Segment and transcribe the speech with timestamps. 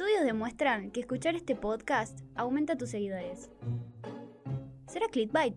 [0.00, 3.50] Estudios demuestran que escuchar este podcast aumenta tus seguidores.
[4.86, 5.54] ¿Será clickbait?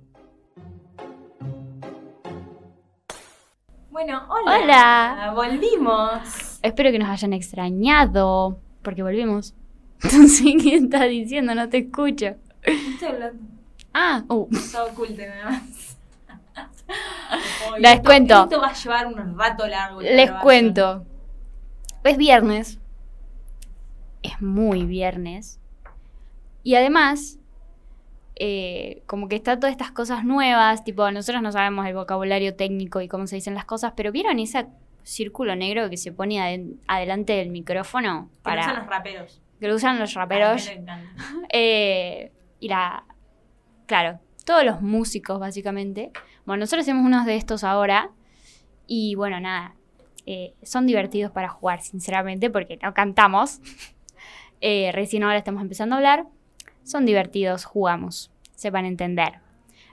[3.89, 4.57] Bueno, hola.
[4.59, 5.31] Hola.
[5.33, 6.59] Volvimos.
[6.61, 9.55] Espero que nos hayan extrañado, porque volvimos.
[9.99, 12.35] Sé qué estás diciendo, no te escucho.
[12.63, 13.43] ¿Qué estoy hablando?
[13.93, 15.97] Ah, uh, Está oculto nada más.
[17.79, 18.43] Les esto- cuento.
[18.43, 20.01] Esto va a llevar un rato largo.
[20.01, 20.41] la les grabación.
[20.41, 21.05] cuento.
[22.03, 22.79] Es viernes.
[24.23, 25.59] Es muy viernes.
[26.63, 27.37] Y además,
[28.35, 33.01] eh, como que está todas estas cosas nuevas, tipo, nosotros no sabemos el vocabulario técnico
[33.01, 34.67] y cómo se dicen las cosas, pero ¿vieron ese
[35.03, 36.39] círculo negro que se pone
[36.87, 38.29] adelante del micrófono?
[38.37, 39.41] Que Para, no son los raperos.
[39.59, 40.71] que lo usan los raperos.
[41.49, 43.03] Eh, y la.
[43.85, 46.11] Claro, todos los músicos, básicamente.
[46.45, 48.09] Bueno, nosotros hacemos unos de estos ahora.
[48.87, 49.75] Y bueno, nada.
[50.25, 53.59] eh, son divertidos para jugar, sinceramente, porque no cantamos.
[54.65, 56.25] Eh, recién ahora estamos empezando a hablar.
[56.83, 58.31] Son divertidos, jugamos.
[58.55, 59.33] Sepan entender.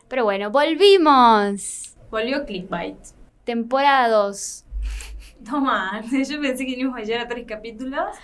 [0.06, 1.96] Pero bueno, volvimos.
[2.08, 2.96] Volvió Clickbait.
[3.42, 4.64] Temporada 2.
[5.44, 8.14] Toma, yo pensé que íbamos a llegar a tres capítulos.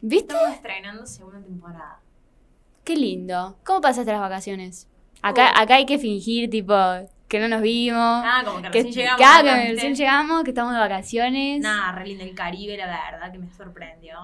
[0.00, 0.34] ¿Viste?
[0.34, 2.00] Estamos estrenando segunda temporada.
[2.82, 3.56] Qué lindo.
[3.64, 4.88] ¿Cómo pasaste las vacaciones?
[5.22, 5.60] Acá, Oh.
[5.62, 6.74] acá hay que fingir, tipo,
[7.28, 8.00] que no nos vimos.
[8.00, 9.18] Ah, como que que, recién llegamos.
[9.18, 11.60] claro, que recién llegamos, que estamos de vacaciones.
[11.60, 14.16] Nada, re lindo el Caribe, la verdad, que me sorprendió.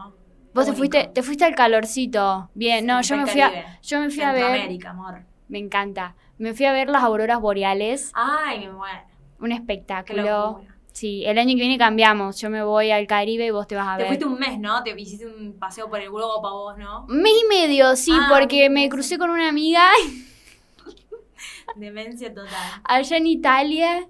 [0.55, 2.51] Vos te fuiste, te fuiste al calorcito.
[2.55, 4.43] Bien, Sí, no, yo me fui a, yo me fui a ver.
[4.43, 5.23] Centroamérica, amor.
[5.49, 6.15] Me encanta.
[6.39, 8.11] Me fui a ver las auroras boreales.
[8.15, 9.01] Ay, me muero.
[9.41, 10.63] Un Qué espectáculo.
[10.93, 12.41] Sí, el año que viene cambiamos.
[12.41, 14.09] Yo me voy al Caribe y vos te vas a Te ver.
[14.09, 14.83] fuiste un mes, ¿no?
[14.83, 17.05] Te hiciste un paseo por el globo para vos, ¿no?
[17.09, 19.85] Un mes y medio, sí, Ah, porque me crucé con una amiga
[21.77, 22.53] Demencia total.
[22.85, 24.09] allá en Italia.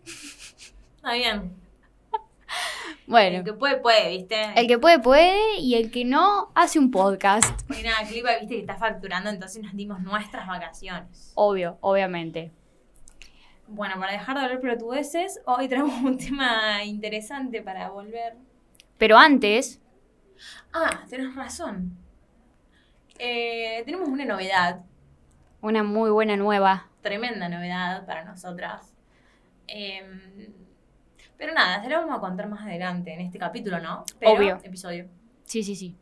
[0.96, 1.52] Está bien.
[3.06, 4.42] Bueno, El que puede, puede, ¿viste?
[4.56, 7.62] el que puede, puede, y el que no, hace un podcast.
[7.66, 11.32] Porque nada, Clipa, viste que está facturando, entonces nos dimos nuestras vacaciones.
[11.34, 12.52] Obvio, obviamente.
[13.66, 18.34] Bueno, para dejar de hablar pelotudeces, hoy traemos un tema interesante para volver.
[18.98, 19.80] Pero antes,
[20.72, 21.96] Ah, tenés razón.
[23.18, 24.80] Eh, tenemos una novedad,
[25.60, 26.86] una muy buena nueva.
[27.02, 28.92] tremenda novedad para nosotras.
[29.66, 30.20] Em,
[31.38, 34.04] pero nada, se la vamos a contar más adelante en este capítulo, ¿no?
[34.18, 34.58] Pero, Obvio.
[34.62, 35.06] Episodio.
[35.44, 35.96] Sí, sí, sí.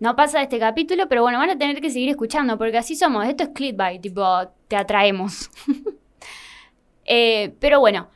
[0.00, 3.26] No pasa este capítulo, pero bueno, van a tener que seguir escuchando, porque así somos.
[3.26, 4.24] Esto es clickbait, tipo,
[4.68, 5.50] te atraemos.
[7.06, 8.08] Eh, pero bueno,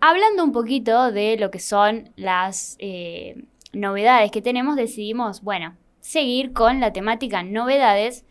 [0.00, 6.52] hablando un poquito de lo que son las eh, novedades que tenemos, decidimos, bueno, seguir
[6.52, 8.25] con la temática novedades.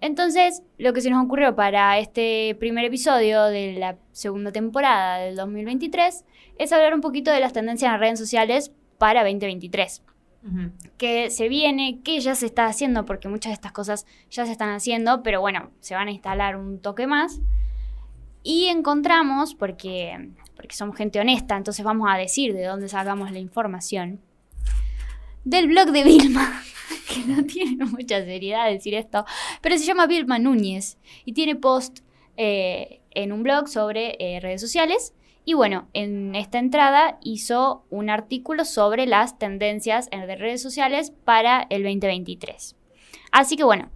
[0.00, 5.36] Entonces, lo que se nos ocurrió para este primer episodio de la segunda temporada del
[5.36, 6.24] 2023
[6.58, 10.02] es hablar un poquito de las tendencias en redes sociales para 2023
[10.44, 10.70] Ujú.
[10.96, 14.52] que se viene, que ya se está haciendo, porque muchas de estas cosas ya se
[14.52, 17.40] están haciendo, pero bueno, se van a instalar un toque más.
[18.42, 23.40] Y encontramos, porque, porque somos gente honesta, entonces vamos a decir de dónde sacamos la
[23.40, 24.20] información,
[25.46, 26.60] del blog de Vilma,
[27.08, 29.24] que no tiene mucha seriedad decir esto,
[29.62, 32.00] pero se llama Vilma Núñez y tiene post
[32.36, 35.14] eh, en un blog sobre eh, redes sociales.
[35.44, 41.12] Y bueno, en esta entrada hizo un artículo sobre las tendencias en de redes sociales
[41.24, 42.74] para el 2023.
[43.30, 43.90] Así que bueno,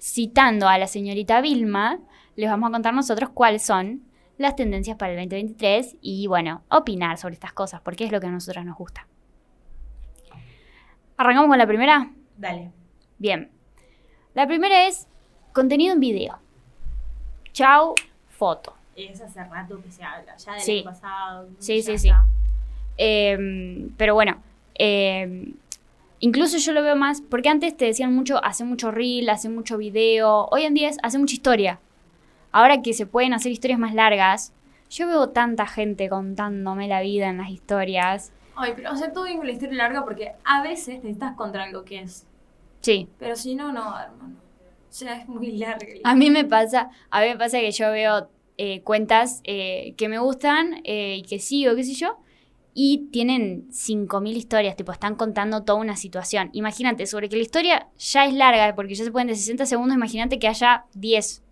[0.00, 2.00] citando a la señorita Vilma,
[2.36, 4.04] les vamos a contar nosotros cuáles son
[4.38, 8.28] las tendencias para el 2023 y bueno, opinar sobre estas cosas, porque es lo que
[8.28, 9.09] a nosotras nos gusta.
[11.20, 12.10] ¿Arrancamos con la primera?
[12.38, 12.70] Dale.
[13.18, 13.50] Bien.
[14.32, 15.06] La primera es
[15.52, 16.38] contenido en video.
[17.52, 17.94] Chau,
[18.30, 18.72] foto.
[18.96, 20.78] Es hace rato que se habla, ya del Sí.
[20.78, 21.48] año pasado.
[21.58, 22.10] Sí, sí, sí.
[22.96, 24.42] Eh, pero bueno,
[24.78, 25.52] eh,
[26.20, 29.76] incluso yo lo veo más, porque antes te decían mucho, hace mucho reel, hace mucho
[29.76, 31.80] video, hoy en día es, hace mucha historia.
[32.50, 34.54] Ahora que se pueden hacer historias más largas,
[34.88, 38.32] yo veo tanta gente contándome la vida en las historias.
[38.60, 41.64] Ay, pero o sea, todo bien con la historia larga porque a veces necesitas contra
[41.64, 42.26] algo que es.
[42.80, 44.36] Sí, Pero si no, no, hermano.
[44.88, 45.86] O sea, es muy larga.
[46.02, 50.08] a mí me pasa, a mí me pasa que yo veo eh, cuentas eh, que
[50.08, 52.18] me gustan eh, y que sigo, qué sé yo,
[52.74, 56.50] y tienen 5.000 historias, tipo, están contando toda una situación.
[56.52, 59.96] Imagínate, sobre que la historia ya es larga, porque ya se pueden de 60 segundos,
[59.96, 61.42] imagínate que haya 10.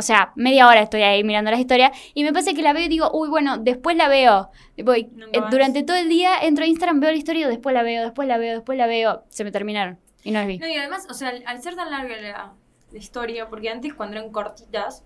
[0.00, 2.84] O sea, media hora estoy ahí mirando las historias y me pasa que la veo
[2.84, 4.50] y digo, uy, bueno, después la veo.
[4.82, 8.02] Voy, eh, durante todo el día entro a Instagram, veo la historia, después la veo,
[8.02, 9.24] después la veo, después la veo.
[9.28, 10.58] Se me terminaron y no las vi.
[10.58, 12.52] No, y además, o sea, al, al ser tan larga la,
[12.90, 15.04] la historia, porque antes cuando eran cortitas,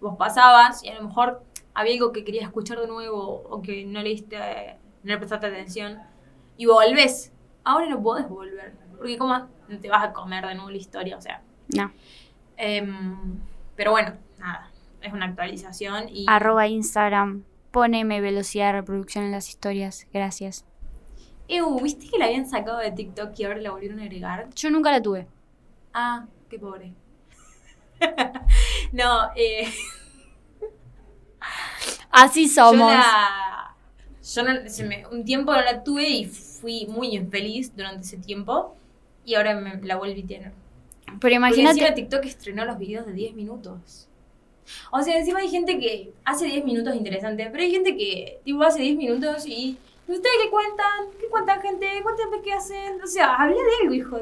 [0.00, 1.44] vos pasabas y a lo mejor
[1.74, 4.36] había algo que querías escuchar de nuevo o que no le diste,
[5.02, 6.00] no le prestaste atención
[6.56, 7.32] y volvés.
[7.64, 8.74] Ahora no podés volver.
[8.96, 11.42] Porque como no te vas a comer de nuevo la historia, o sea.
[11.74, 11.90] No.
[12.56, 13.38] Em,
[13.76, 14.70] pero bueno, nada.
[15.00, 16.26] Es una actualización y.
[16.28, 17.44] Arroba Instagram.
[17.70, 20.06] Poneme velocidad de reproducción en las historias.
[20.12, 20.64] Gracias.
[21.48, 24.48] Ew, ¿viste que la habían sacado de TikTok y ahora la volvieron a agregar?
[24.54, 25.26] Yo nunca la tuve.
[25.94, 26.92] Ah, qué pobre.
[28.92, 29.68] no, eh.
[32.10, 32.92] Así somos.
[32.92, 33.76] Yo, la-
[34.22, 38.18] yo no- se me- un tiempo no la tuve y fui muy infeliz durante ese
[38.18, 38.76] tiempo.
[39.24, 40.52] Y ahora me la vuelvo a tener.
[41.06, 41.78] Pero Porque imagínate.
[41.80, 44.08] encima TikTok estrenó los videos de 10 minutos.
[44.90, 48.62] O sea, encima hay gente que hace 10 minutos interesantes, pero hay gente que tipo
[48.62, 49.76] hace 10 minutos y
[50.08, 51.06] ¿ustedes qué cuentan?
[51.20, 51.86] ¿Qué cuentan gente?
[52.02, 53.00] Cuéntame qué hacen.
[53.02, 54.18] O sea, hablé de algo, hijo.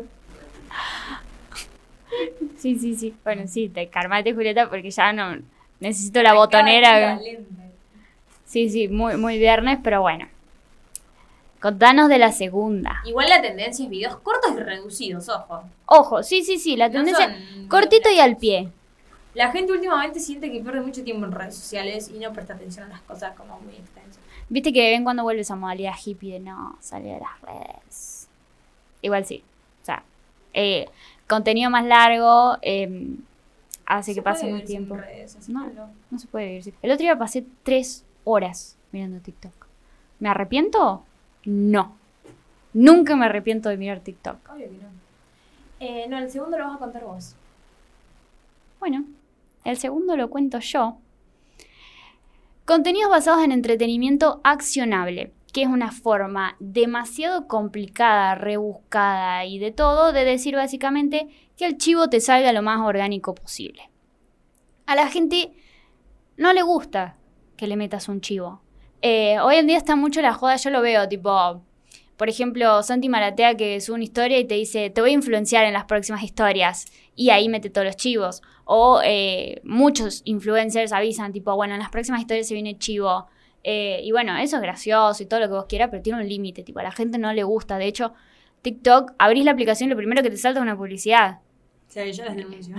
[2.57, 3.15] Sí, sí, sí.
[3.25, 5.37] Bueno, sí, te calmate, Julieta, porque ya no
[5.81, 7.21] necesito la Acá, botonera.
[8.45, 10.27] Sí, sí, muy, muy viernes, pero bueno.
[11.61, 13.03] Contanos de la segunda.
[13.05, 15.65] Igual la tendencia es videos cortos y reducidos, ojo.
[15.87, 18.69] Ojo, sí, sí, sí, la No tendencia son- cortito y al pie.
[19.39, 22.87] La gente últimamente siente que pierde mucho tiempo en redes sociales y no presta atención
[22.87, 24.19] a las cosas como muy extensas.
[24.49, 27.41] Viste que de vez en cuando vuelve esa modalidad hippie de no salir de las
[27.43, 28.27] redes.
[29.01, 29.45] Igual sí.
[29.83, 30.03] O sea,
[30.55, 30.89] eh,
[31.29, 33.15] contenido más largo eh,
[33.87, 34.97] hace que Se pase más tiempo.
[34.97, 35.69] redes, así No.
[35.71, 35.89] no.
[36.11, 36.75] No se puede vivir.
[36.83, 39.53] El otro día pasé tres horas mirando TikTok.
[40.19, 41.05] ¿Me arrepiento?
[41.45, 41.95] No.
[42.75, 44.37] Nunca me arrepiento de mirar TikTok.
[44.53, 44.89] Obvio que no.
[45.79, 47.37] Eh, no, el segundo lo vas a contar vos.
[48.81, 49.05] Bueno,
[49.65, 50.99] el segundo lo cuento yo.
[52.65, 60.13] Contenidos basados en entretenimiento accionable, que es una forma demasiado complicada, rebuscada y de todo
[60.13, 63.91] de decir básicamente que el chivo te salga lo más orgánico posible.
[64.87, 65.53] A la gente
[66.37, 67.17] no le gusta
[67.57, 68.63] que le metas un chivo.
[69.03, 71.63] Eh, hoy en día está mucho la joda, yo lo veo, tipo,
[72.19, 75.65] por ejemplo, Santi Maratea que sube una historia y te dice, te voy a influenciar
[75.65, 76.87] en las próximas historias.
[77.15, 78.43] Y ahí mete todos los chivos.
[78.65, 83.29] O eh, muchos influencers avisan, tipo, bueno, en las próximas historias se viene chivo.
[83.63, 86.29] Eh, y bueno, eso es gracioso y todo lo que vos quieras, pero tiene un
[86.29, 87.79] límite, tipo, a la gente no le gusta.
[87.79, 88.13] De hecho,
[88.63, 91.39] TikTok, abrís la aplicación y lo primero que te salta es una publicidad.
[91.87, 92.75] Sí, yo las denuncio.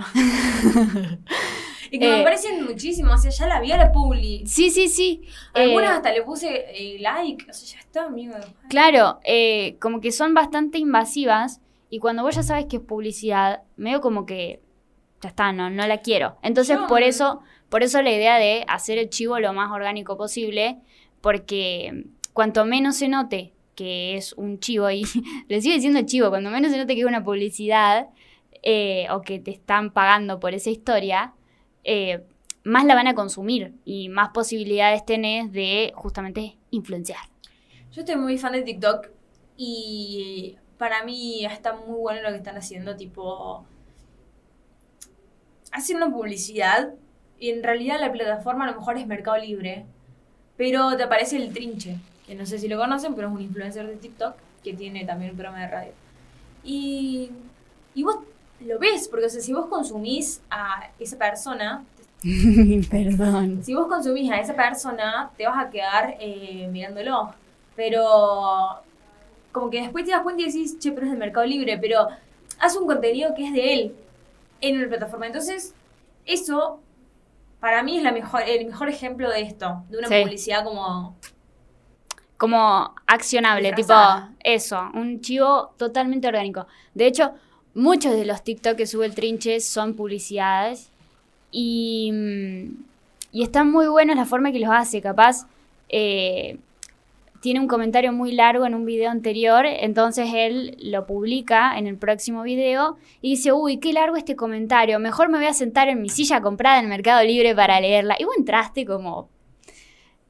[1.90, 4.44] Y que Eh, me parecen muchísimo, o sea, ya la vi a la publi.
[4.46, 5.22] Sí, sí, sí.
[5.54, 8.34] Algunas Eh, hasta le puse eh, like, o sea, ya está, amigo.
[8.68, 13.62] Claro, eh, como que son bastante invasivas y cuando vos ya sabes que es publicidad,
[13.76, 14.60] medio como que
[15.20, 16.36] ya está, no, no la quiero.
[16.42, 20.16] Entonces Yo- por eso, por eso la idea de hacer el chivo lo más orgánico
[20.16, 20.78] posible,
[21.20, 25.02] porque cuanto menos se note que es un chivo y
[25.48, 28.08] le sigue diciendo chivo, cuando menos se note que es una publicidad
[28.62, 31.32] eh, o que te están pagando por esa historia,
[31.84, 32.22] eh,
[32.64, 37.20] más la van a consumir y más posibilidades tenés de justamente influenciar.
[37.92, 39.08] Yo estoy muy fan de TikTok
[39.56, 43.64] y para mí está muy bueno lo que están haciendo, tipo...
[45.72, 46.94] Hacen una publicidad
[47.38, 49.84] y en realidad la plataforma a lo mejor es Mercado Libre,
[50.56, 53.86] pero te aparece el trinche, que no sé si lo conocen, pero es un influencer
[53.86, 55.92] de TikTok que tiene también un programa de radio.
[56.64, 57.30] Y,
[57.94, 58.18] y vos
[58.60, 61.84] lo ves, porque o sea, si vos consumís a esa persona,
[62.90, 63.62] Perdón.
[63.64, 67.32] si vos consumís a esa persona, te vas a quedar eh, mirándolo.
[67.76, 68.80] Pero
[69.52, 72.08] como que después te das cuenta y decís, che, pero es del Mercado Libre, pero
[72.58, 73.94] hace un contenido que es de él
[74.60, 75.26] en una plataforma.
[75.26, 75.74] Entonces,
[76.26, 76.80] eso
[77.58, 80.22] para mí es la mejor, el mejor ejemplo de esto, de una Sí.
[80.22, 81.16] publicidad como...
[82.36, 84.28] Como accionable, Disfrazada.
[84.28, 86.66] tipo eso, un chivo totalmente orgánico.
[86.94, 87.32] De hecho,
[87.74, 90.90] muchos de los TikTok que sube el trinche son publicidades
[91.52, 92.84] y, mm,
[93.32, 95.00] y están muy buenos la forma que los hace.
[95.00, 95.46] Capaz
[95.88, 96.58] eh,
[97.40, 101.96] tiene un comentario muy largo en un video anterior, entonces él lo publica en el
[101.96, 106.02] próximo video y dice, uy, qué largo este comentario, mejor me voy a sentar en
[106.02, 108.16] mi silla comprada en Mercado Libre para leerla.
[108.18, 109.30] Y vos entraste como...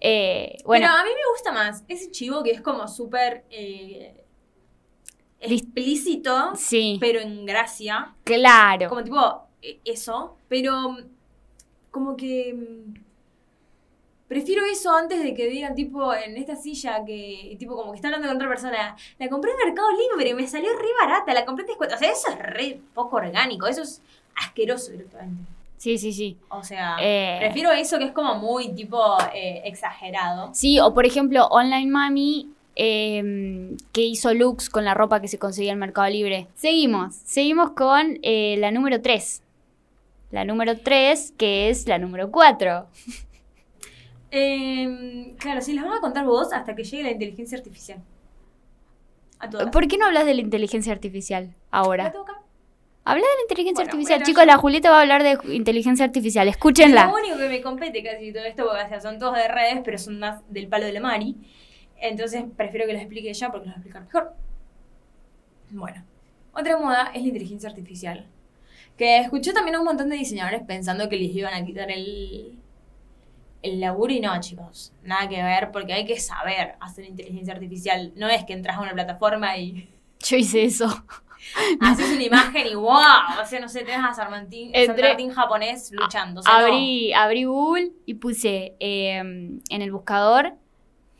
[0.00, 4.19] eh, bueno, a mí me gusta más ese chivo que es como súper eh,
[5.40, 8.14] explícito, sí, pero en gracia.
[8.24, 8.88] claro.
[8.88, 10.98] Como tipo eh, eso, pero mm,
[11.90, 12.94] como que mm,
[14.28, 18.08] prefiero eso antes de que digan tipo en esta silla que tipo como que está
[18.08, 21.62] hablando con otra persona, la compré en Mercado Libre, me salió re barata, la compré
[21.64, 21.96] en descuento.
[21.96, 24.00] O sea, eso es re poco orgánico, eso es
[24.36, 25.42] asqueroso directamente.
[25.78, 26.36] Sí, sí, sí.
[26.50, 27.38] O sea, Eh.
[27.40, 30.50] prefiero eso que es como muy tipo eh, exagerado.
[30.54, 35.38] Sí, o por ejemplo, Online Mami, eh, que hizo looks con la ropa que se
[35.38, 36.46] conseguía en Mercado Libre.
[36.54, 39.42] Seguimos, seguimos con eh, la número 3.
[40.30, 42.86] La número 3, que es la número 4.
[44.32, 47.98] Eh, claro, sí, las vamos a contar vos hasta que llegue la inteligencia artificial.
[49.40, 49.70] A todas.
[49.70, 52.12] ¿Por qué no hablas de la inteligencia artificial ¿Me ahora?
[53.04, 54.22] Habla de la inteligencia Bueno, artificial.
[54.22, 56.46] Chicos, la Julieta va a hablar de inteligencia artificial.
[56.46, 57.06] Escúchenla.
[57.06, 59.80] Lo único que me compete casi todo esto, porque o sea, son todos de redes,
[59.84, 61.36] pero son más del palo de la Mari.
[62.00, 64.34] Entonces prefiero que los explique ella porque los va a explicar mejor.
[65.70, 66.04] Bueno,
[66.52, 68.26] otra moda es la inteligencia artificial.
[68.96, 72.58] Que escuché también a un montón de diseñadores pensando que les iban a quitar el,
[73.62, 74.92] el laburo y no, chicos.
[75.02, 78.12] Nada que ver, porque hay que saber hacer inteligencia artificial.
[78.16, 79.88] No es que entras a una plataforma y
[80.20, 80.86] Yo hice eso.
[81.80, 83.40] haces una imagen y wow.
[83.42, 84.12] O sea, no sé, tenés a
[84.72, 86.40] Entré- Martín japonés luchando.
[86.40, 86.66] O sea, no.
[86.66, 90.54] Abrí, abrí Google y puse eh, en el buscador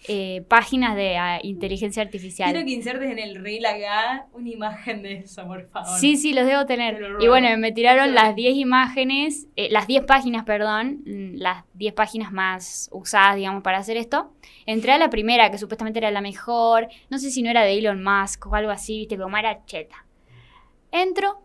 [0.09, 2.51] eh, páginas de ah, inteligencia artificial.
[2.51, 5.99] Quiero que insertes en el reel acá una imagen de eso, por favor.
[5.99, 6.99] Sí, sí, los debo Te tener.
[6.99, 11.65] lo Y bueno, me tiraron las 10 imágenes, eh, las 10 páginas, perdón, mm, las
[11.75, 14.33] 10 páginas más usadas, digamos, para hacer esto.
[14.65, 17.79] Entré a la primera, que supuestamente era la mejor, no sé si no era de
[17.79, 20.07] Elon Musk o algo así, viste, como era cheta.
[20.93, 21.43] Entro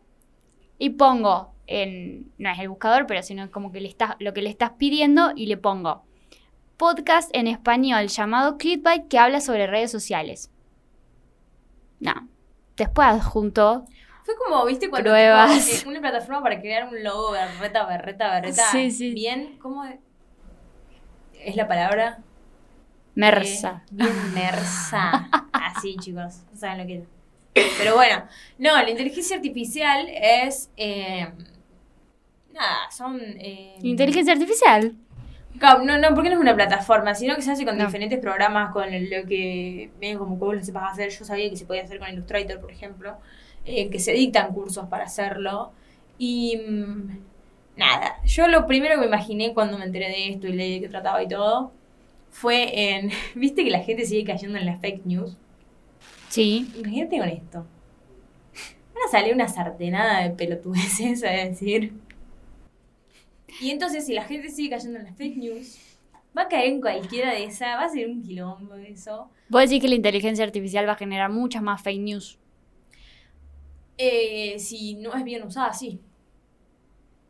[0.80, 4.42] y pongo en, no es el buscador, pero sino como que le estás, lo que
[4.42, 6.04] le estás pidiendo y le pongo
[6.78, 10.52] podcast en español llamado Clickbait que habla sobre redes sociales.
[12.00, 12.14] No.
[12.78, 13.86] Después adjunto
[14.24, 15.66] Fue como, viste, cuando Pruebas.
[15.66, 18.64] tipo, eh, una plataforma para crear un logo berreta, berreta, berreta.
[18.72, 19.14] Sí, sí.
[19.14, 19.98] Bien, ¿cómo es?
[21.40, 22.20] ¿Es la palabra?
[23.14, 23.84] Mersa.
[23.86, 25.30] Eh, bien mersa.
[25.54, 26.42] Así, chicos.
[26.52, 27.08] No saben lo que es.
[27.78, 28.26] Pero bueno,
[28.58, 30.70] no, la inteligencia artificial es.
[30.76, 31.32] eh,
[32.54, 33.20] nada, son.
[33.22, 34.94] eh, Inteligencia artificial.
[35.62, 37.86] No, no, porque no es una plataforma, sino que se hace con No.
[37.86, 41.10] diferentes programas, con lo que, bien como que vos lo sepas hacer.
[41.10, 43.18] Yo sabía que se podía hacer con Illustrator, por ejemplo,
[43.66, 45.72] eh, que se dictan cursos para hacerlo.
[46.18, 47.20] Y mm,
[47.78, 50.82] nada, yo lo primero que me imaginé cuando me enteré de esto y leí de
[50.82, 51.72] qué trataba y todo,
[52.32, 55.38] fue en, viste que la gente sigue cayendo en las fake news.
[56.30, 56.72] Sí.
[56.76, 57.66] Imagínate con esto.
[58.94, 61.94] Van a salir una sartenada de pelotudeces a decir.
[63.62, 65.78] Y entonces, si la gente sigue cayendo en las fake news,
[66.38, 69.30] va a caer en cualquiera de esas, va a ser un quilombo eso.
[69.50, 72.38] Vos decís que la inteligencia artificial va a generar muchas más fake news.
[73.98, 76.02] Eh, si no es bien usada, sí.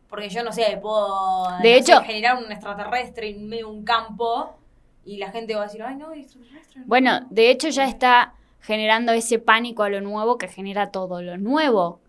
[0.10, 3.74] Porque yo no sé, puedo De no sé, hecho- generar un extraterrestre en medio de
[3.74, 4.55] un campo
[5.03, 6.81] y la gente va a decir, ay, no, extraterrestre.
[6.81, 6.88] no".
[6.88, 11.38] Bueno, de hecho ya está generando ese pánico a lo nuevo que genera todo lo
[11.38, 12.00] nuevo.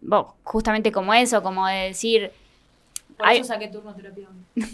[0.00, 2.32] Bueno, justamente como eso, como de decir,
[3.16, 4.28] Por hay- eso saqué turno terapia.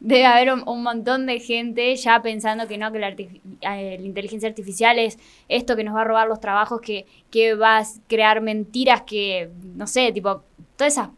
[0.00, 4.04] debe haber un, un montón de gente ya pensando que no, que la, eh, la
[4.06, 5.16] inteligencia artificial es
[5.48, 9.48] esto que nos va a robar los trabajos, que, que va a crear mentiras que,
[9.76, 10.42] no sé, tipo,
[10.76, 11.10] todas esas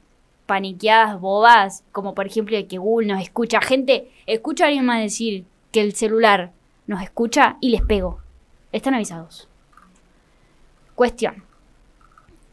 [0.45, 3.63] paniqueadas bobas, como por ejemplo de que Google nos escucha.
[3.63, 6.53] Gente, escucho a alguien más decir que el celular
[6.87, 8.21] nos escucha y les pego.
[8.71, 9.49] Están avisados.
[10.95, 11.43] Cuestión.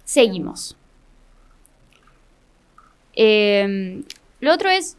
[0.06, 0.78] Seguimos.
[3.16, 4.04] Eh,
[4.40, 4.98] lo otro es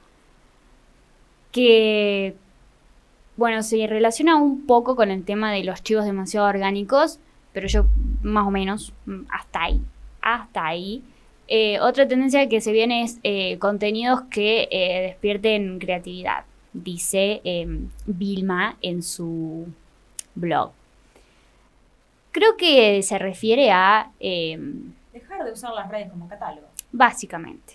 [1.50, 2.35] que,
[3.37, 7.19] bueno, se relaciona un poco con el tema de los chivos demasiado orgánicos,
[7.52, 7.87] pero yo
[8.23, 9.81] más o menos, mm, hasta ahí,
[10.21, 11.02] hasta ahí.
[11.49, 17.90] Eh, otra tendencia que se viene es eh, contenidos que eh, despierten creatividad, dice em,
[18.07, 19.66] Vilma en su
[20.35, 20.71] blog.
[22.31, 26.69] Creo que se refiere a, em, Dejar de usar las redes como catálogo.
[26.90, 27.75] básicamente,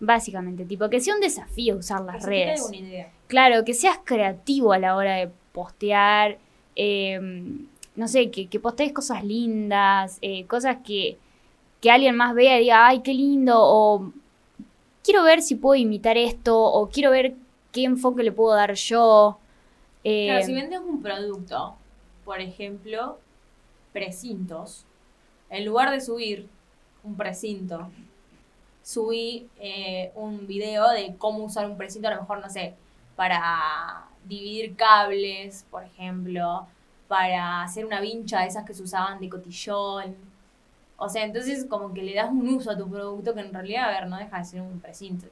[0.00, 2.62] básicamente, tipo que sea un desafío usar las Que redes.
[2.66, 3.12] una idea.
[3.26, 6.38] Claro, que seas creativo a la hora de postear,
[6.76, 7.20] eh,
[7.96, 11.18] no sé, que, que postees cosas lindas, eh, cosas que,
[11.80, 14.12] que alguien más vea y diga, ay, qué lindo, o
[15.02, 17.34] quiero ver si puedo imitar esto, o quiero ver
[17.72, 19.38] qué enfoque le puedo dar yo.
[20.04, 21.74] Eh, Claro, si vendes un producto,
[22.24, 23.18] por ejemplo,
[23.92, 24.84] precintos,
[25.50, 26.46] en lugar de subir
[27.02, 27.90] un precinto,
[28.88, 32.72] subí eh, un video de cómo usar un precinto, a lo mejor, no sé,
[33.16, 36.66] para dividir cables, por ejemplo,
[37.06, 40.16] para hacer una vincha de esas que se usaban de cotillón.
[40.96, 43.90] O sea, entonces como que le das un uso a tu producto que en realidad,
[43.90, 45.26] a ver, no deja de ser un precinto.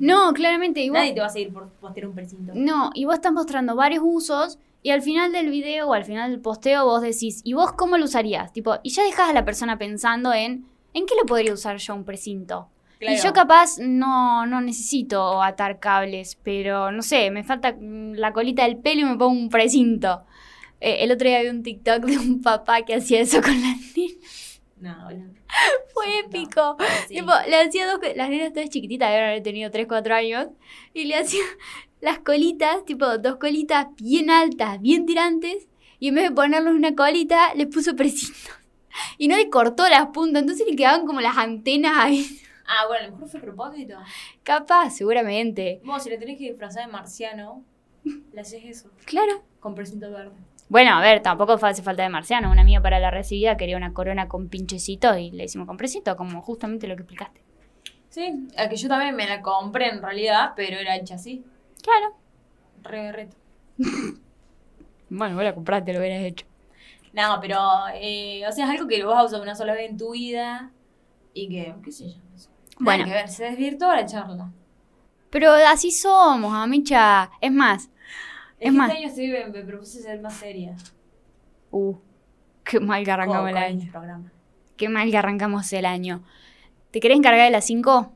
[0.00, 1.02] no, claramente, igual.
[1.02, 2.54] Nadie te va a seguir por postear un precinto.
[2.56, 6.32] No, y vos estás mostrando varios usos y al final del video o al final
[6.32, 8.52] del posteo vos decís, ¿y vos cómo lo usarías?
[8.52, 11.94] Tipo, y ya dejas a la persona pensando en, ¿en qué le podría usar yo
[11.94, 12.68] un precinto?
[13.00, 18.32] Y yo capaz no, no necesito atar cables, pero no sé, me falta mm, la
[18.32, 20.24] colita del pelo y me pongo un precinto.
[20.80, 23.76] Eh, el otro día vi un TikTok de un papá que hacía eso con las
[23.96, 24.60] nenas.
[24.78, 25.36] No, boludo.
[25.92, 26.26] Fue no.
[26.26, 26.76] épico.
[27.08, 27.14] Sí.
[27.14, 30.48] Tipo, le hacía dos, las nenas todas chiquititas, deben haber tenido 3, 4 años,
[30.92, 31.42] y le hacía
[32.00, 36.94] las colitas, tipo dos colitas bien altas, bien tirantes, y en vez de ponerle una
[36.94, 38.36] colita, le puso presitos.
[39.18, 42.40] Y no le cortó las puntas, entonces le quedaban como las antenas ahí.
[42.66, 43.98] Ah, bueno, a lo mejor fue propósito.
[44.42, 45.80] Capaz, seguramente.
[45.84, 47.64] Vos, si le tenés que disfrazar de marciano,
[48.32, 48.90] le haces eso.
[49.04, 49.42] Claro.
[49.60, 50.36] Con precinto verde.
[50.68, 52.50] Bueno, a ver, tampoco hace falta de marciano.
[52.50, 56.16] Una amiga para la recibida quería una corona con pinchecito y le hicimos con presito,
[56.16, 57.40] como justamente lo que explicaste.
[58.08, 61.44] Sí, a que yo también me la compré en realidad, pero era hecha así.
[61.82, 62.14] Claro.
[62.82, 63.36] Re reto.
[65.08, 66.46] Bueno, vos la compraste, lo hubieras hecho.
[67.12, 67.56] No, pero,
[67.94, 70.12] eh, o sea, es algo que lo vas a usar una sola vez en tu
[70.12, 70.72] vida
[71.32, 72.16] y que, qué sé yo.
[72.32, 72.50] no sé.
[72.78, 73.04] Bueno.
[73.04, 74.50] Que ver, se desvirtuó la charla.
[75.30, 77.30] Pero así somos, amicha.
[77.40, 80.74] Es más, Es Es que más- Este año estoy, me, me propuse ser más seria.
[81.70, 81.94] uh,
[82.64, 83.78] qué mal que arrancamos el año.
[83.80, 84.32] este programa.
[84.76, 86.22] Qué mal que arrancamos el año.
[86.90, 88.12] ¿Te querés encargar de las 5?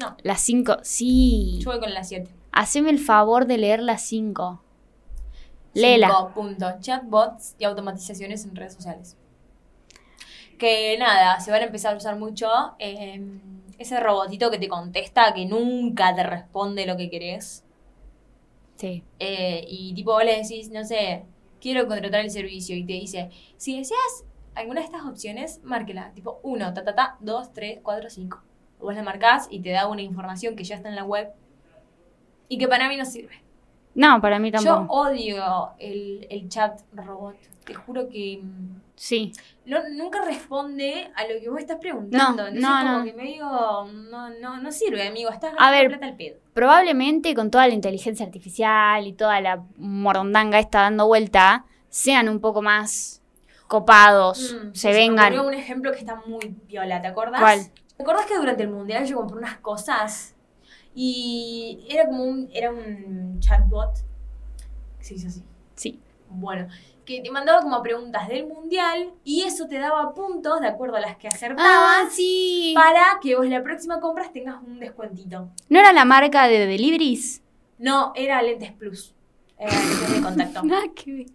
[0.00, 1.58] No, Las 5, sí.
[1.60, 2.30] yo voy con las 7.
[2.52, 4.62] Haceme el favor de leer las 5.
[5.74, 6.08] Léela.
[6.08, 6.80] Cinco puntos.
[6.80, 9.16] Chatbots y automatizaciones en redes sociales.
[10.58, 12.48] Que nada, se van a empezar a usar mucho.
[12.78, 13.20] eh,
[13.78, 17.64] ese robotito que te contesta, que nunca te responde lo que querés.
[18.76, 19.02] Sí.
[19.18, 21.24] eh, y tipo vos le decís, no sé,
[21.60, 22.76] quiero contratar el servicio.
[22.76, 26.12] Y te dice, si deseas alguna de estas opciones, márquela.
[26.14, 28.42] Tipo 1, ta, ta, ta, 2, 3, 4, 5.
[28.80, 31.32] Vos la marcás y te da una información que ya está en la web.
[32.48, 33.34] Y que para mí no sirve.
[33.94, 35.00] No, para mí Yo tampoco.
[35.00, 37.36] odio el, el chat robot.
[37.64, 39.32] Te juro que mm, Sí.
[39.64, 42.42] no, nunca responde a lo que vos estás preguntando.
[42.42, 43.04] No, Entonces, no, como no.
[43.04, 45.30] que me digo, no, no, no sirve, amigo.
[45.30, 45.86] Estás A ver.
[45.88, 46.36] plata al pedo.
[46.52, 52.40] Probablemente con toda la inteligencia artificial y toda la morondanga está dando vuelta, sean un
[52.40, 53.22] poco más
[53.68, 55.38] copados, Mm, se vengan.
[55.38, 57.40] un ejemplo que está muy viola, ¿te acordás?
[57.40, 57.60] ¿Cuál?
[57.96, 60.34] ¿Te acordás que durante el mundial yo compré unas cosas
[60.94, 63.90] y era como un, era un chatbot?
[65.00, 65.42] Se hizo así.
[65.74, 66.00] Sí.
[66.30, 66.68] Bueno,
[67.04, 71.00] que te mandaba como preguntas del mundial y eso te daba puntos de acuerdo a
[71.00, 71.66] las que acertabas.
[71.66, 72.72] Ah, sí.
[72.74, 75.48] para que vos la próxima compras tengas un descuentito.
[75.68, 77.42] ¿No era la marca de Deliveries?
[77.78, 79.14] No, era Lentes Plus.
[79.56, 80.62] Era lentes de contacto.
[80.64, 81.26] Nada que ver.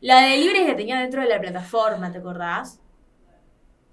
[0.00, 2.80] La de Libres que tenía dentro de la plataforma, ¿te acordás?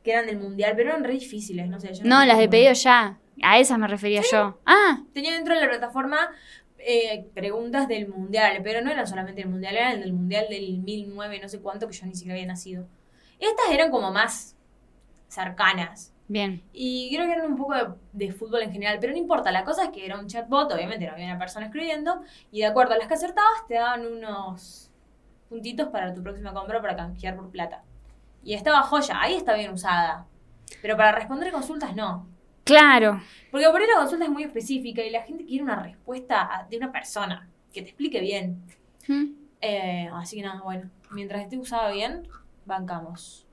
[0.03, 1.93] Que eran del mundial, pero eran re difíciles, no sé.
[1.93, 3.17] yo No, las de pedido ya.
[3.43, 4.59] A esas me refería yo.
[4.65, 6.29] Ah, Tenía dentro de la plataforma
[6.87, 11.39] eh, preguntas del mundial, pero no eran solamente del mundial, eran del mundial del 1009,
[11.41, 12.87] no sé cuánto, que yo ni siquiera había nacido.
[13.39, 14.55] Estas eran como más
[15.27, 16.13] cercanas.
[16.27, 16.63] bien.
[16.73, 19.63] Y creo que eran un poco de, de fútbol en general, pero no importa, la
[19.63, 22.21] cosa es que era un chatbot, obviamente no había una persona escribiendo,
[22.51, 24.91] y de acuerdo a las que acertabas te daban unos
[25.49, 27.83] puntitos para tu próxima compra para canjear por plata.
[28.43, 30.27] Y estaba joya, ahí está bien usada.
[30.81, 32.27] Pero para responder consultas no.
[32.65, 33.21] Claro.
[33.51, 36.77] Porque por ahí la consulta es muy específica y la gente quiere una respuesta de
[36.77, 38.61] una persona que te explique bien.
[39.07, 39.25] Mm.
[39.61, 42.27] Eh, así que nada, bueno, mientras esté usada bien,
[42.65, 43.45] bancamos.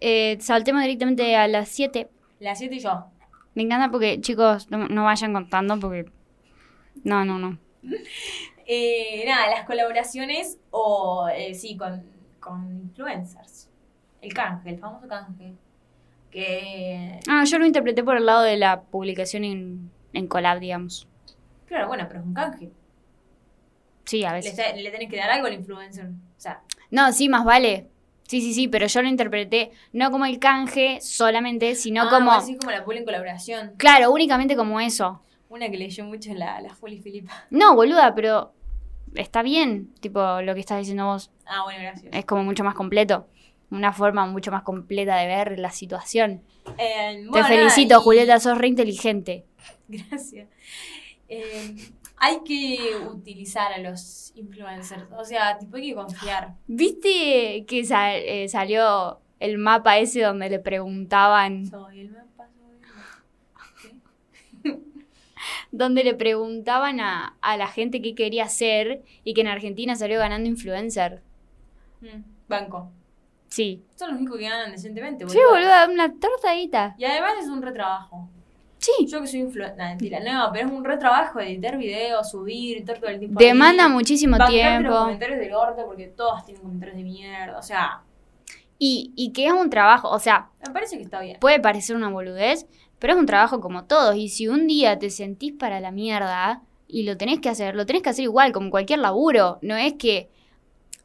[0.00, 2.08] Eh, saltemos directamente a las 7.
[2.38, 3.06] Las 7 y yo.
[3.54, 6.10] Me encanta porque, chicos, no, no vayan contando porque...
[7.02, 7.58] No, no, no.
[8.68, 12.02] Eh, nada, las colaboraciones o eh, sí, con,
[12.40, 13.70] con influencers.
[14.20, 15.54] El canje, el famoso canje.
[16.36, 21.08] Que, Ah, yo lo interpreté por el lado de la publicación en, en collab, digamos.
[21.66, 22.70] claro, bueno, pero es un canje.
[24.04, 24.58] Sí, a Le, veces.
[24.58, 26.06] está- le tenés que dar algo al influencer.
[26.06, 27.86] O sea, No, sí, más vale.
[28.28, 32.32] Sí, sí, sí, pero yo lo interpreté no como el canje solamente, sino ah, como...
[32.32, 33.72] así como la puli en colaboración.
[33.78, 35.22] Claro, únicamente como eso.
[35.48, 37.32] Una que leyó mucho la, la Juli Filipa.
[37.50, 38.52] No, boluda, pero
[39.14, 41.30] está bien, tipo, lo que estás diciendo vos.
[41.46, 42.12] Ah, bueno, gracias.
[42.12, 43.26] Es como mucho más completo.
[43.70, 46.42] Una forma mucho más completa de ver la situación.
[46.78, 49.44] Eh, Te bueno, felicito, y- Julieta, sos re inteligente.
[49.88, 50.48] Gracias.
[51.28, 51.74] Eh,
[52.18, 55.04] hay que utilizar a los influencers.
[55.18, 56.54] O sea, tipo, hay que confiar.
[56.66, 63.90] ¿Viste que eh, salió el mapa ese donde le preguntaban, Soy el mapa, soy
[64.72, 64.82] el
[65.72, 70.18] donde le preguntaban a, a la gente qué quería hacer y que en Argentina salió
[70.20, 71.20] ganando influencer?
[72.00, 72.90] Mm, Banco.
[73.48, 73.82] Sí.
[73.94, 75.92] Son los únicos que ganan decentemente, Sí, boludo.
[75.92, 76.94] una tortadita.
[76.98, 78.28] Y además es un retrabajo.
[78.78, 79.06] Sí.
[79.06, 79.76] Yo que soy influencer.
[79.78, 80.20] No, mentira.
[80.20, 83.38] No, pero es un retrabajo editar videos, subir, estar todo el tiempo.
[83.40, 84.98] Demanda ahí, muchísimo bancarte los tiempo.
[84.98, 87.58] comentarios del orto porque todos tienen comentarios de mierda.
[87.58, 88.02] O sea,
[88.78, 91.38] Y, y que es un trabajo, o sea, me parece que está bien.
[91.40, 92.66] puede parecer una boludez,
[92.98, 94.14] pero es un trabajo como todos.
[94.16, 97.86] Y si un día te sentís para la mierda y lo tenés que hacer, lo
[97.86, 99.58] tenés que hacer igual, como cualquier laburo.
[99.62, 100.28] No es que,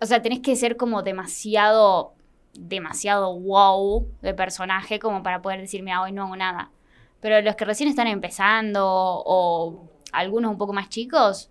[0.01, 2.13] o sea, tenés que ser como demasiado,
[2.54, 6.72] demasiado wow de personaje como para poder decir, mira, hoy no hago nada.
[7.20, 11.50] Pero los que recién están empezando o algunos un poco más chicos,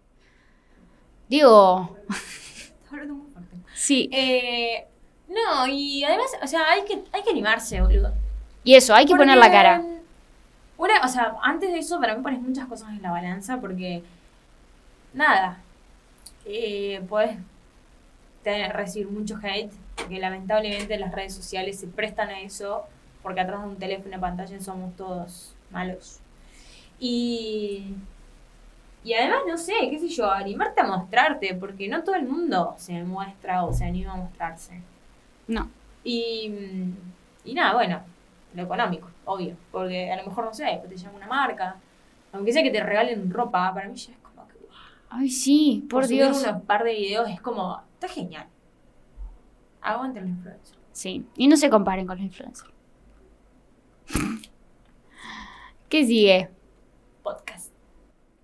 [1.29, 1.97] digo,
[3.81, 4.11] Sí.
[4.13, 4.87] Eh,
[5.29, 8.13] no, y además, o sea, hay que, hay que animarse, boludo.
[8.63, 9.83] Y eso, hay que poner la cara.
[10.77, 14.03] Una, o sea, antes de eso, para mí pones muchas cosas en la balanza porque.
[15.15, 15.63] Nada.
[16.45, 17.39] Eh, puedes
[18.45, 19.73] recibir mucho hate.
[20.01, 22.85] Porque lamentablemente las redes sociales se prestan a eso.
[23.23, 26.21] Porque atrás de un teléfono de pantalla somos todos malos.
[26.99, 27.95] Y.
[29.03, 31.55] Y además, no sé, qué sé yo, animarte a mostrarte.
[31.55, 34.83] Porque no todo el mundo se muestra o se anima a mostrarse.
[35.47, 35.69] No.
[36.05, 36.97] Y, mm,
[37.45, 38.01] y nada, bueno,
[38.55, 39.57] lo económico, obvio.
[39.71, 41.77] Porque a lo mejor, no sé, después te llama una marca.
[42.33, 44.55] Aunque sea que te regalen ropa, para mí ya es como que.
[44.55, 44.71] wow.
[45.11, 46.43] Ay, sí, por subir Dios.
[46.43, 47.83] unos par de videos es como.
[47.95, 48.47] Está genial.
[49.81, 50.77] Aguante el influencer.
[50.93, 51.27] Sí.
[51.37, 52.71] Y no se comparen con los influencers.
[55.89, 56.51] ¿Qué sigue?
[57.23, 57.73] Podcast.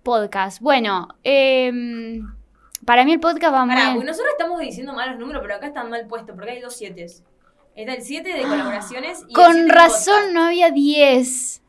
[0.03, 0.61] Podcast.
[0.61, 2.21] Bueno, em,
[2.85, 3.75] para mí el podcast va muy...
[3.75, 6.75] Pará, porque nosotros estamos diciendo malos números, pero acá están mal puestos, porque hay dos
[6.75, 7.05] siete.
[7.75, 11.61] Está el 7 de colaboraciones y Con razón no había 10.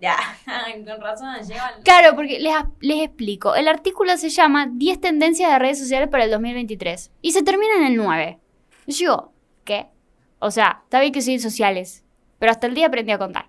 [0.00, 0.16] Ya,
[0.84, 1.80] con razón, llevan.
[1.84, 3.54] Claro, porque les, les explico.
[3.54, 7.12] El artículo se llama 10 tendencias de redes sociales para el 2023.
[7.22, 8.40] Y se termina en el 9.
[8.86, 9.32] Yo digo,
[9.64, 9.86] ¿qué?
[10.38, 12.04] O sea, está bien que soy sociales,
[12.38, 13.46] pero hasta el día aprendí a contar.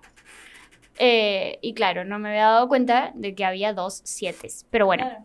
[0.98, 4.48] Eh, y claro, no me había dado cuenta de que había dos 7.
[4.70, 5.24] Pero bueno, Claro.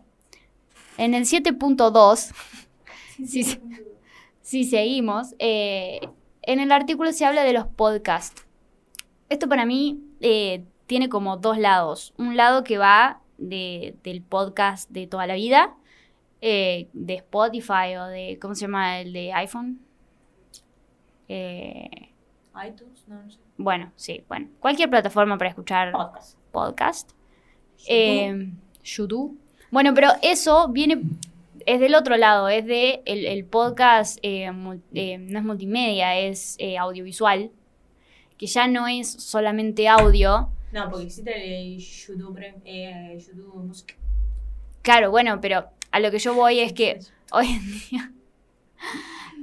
[0.98, 2.32] en el 7.2,
[3.16, 3.44] Sí, sí.
[3.44, 3.60] sí.
[4.42, 6.00] si seguimos, eh,
[6.42, 8.44] en el artículo se habla de los podcasts.
[9.30, 12.12] Esto para mí eh, tiene como dos lados.
[12.18, 15.74] Un lado que va de- del podcast de toda la vida,
[16.42, 19.00] eh, de Spotify o de, ¿cómo se llama?
[19.00, 19.80] El de iPhone.
[21.34, 22.10] Eh,
[22.68, 23.38] iTunes, no, no sé.
[23.56, 24.48] bueno, sí, bueno.
[24.60, 26.38] Cualquier plataforma para escuchar Podcast.
[26.50, 27.10] podcast.
[27.88, 28.50] Eh,
[28.84, 29.38] YouTube.
[29.70, 31.02] Bueno, pero eso viene,
[31.64, 36.18] es del otro lado, es de el, el podcast, eh, mul- eh, no es multimedia,
[36.18, 37.50] es audiovisual,
[38.36, 40.50] que ya no es solamente audio.
[40.72, 42.38] No, porque existe el YouTube,
[43.18, 43.96] YouTube Music.
[44.82, 46.98] Claro, bueno, pero a lo que yo voy es que
[47.30, 48.12] hoy en día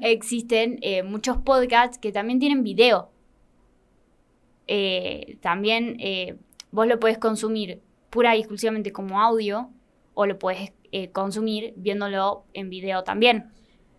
[0.01, 3.11] existen eh, muchos podcasts que también tienen video.
[4.67, 6.37] Eh, también eh,
[6.71, 9.69] vos lo podés consumir pura y exclusivamente como audio
[10.13, 10.73] o lo podés
[11.13, 13.51] consumir viéndolo en video también.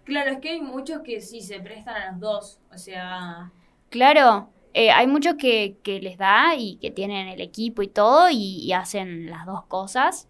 [0.04, 2.60] Claro, es que hay muchos que sí se prestan a los dos.
[2.72, 3.52] O sea,
[3.90, 8.64] Claro, hay muchos que, que les da y que tienen el equipo y todo y,
[8.64, 10.28] y hacen las dos cosas.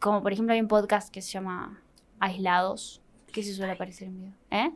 [0.00, 1.82] Como por ejemplo hay un podcast que se llama
[2.20, 3.01] Aislados,
[3.32, 4.32] que se suele aparecer en video.
[4.50, 4.70] ¿Eh?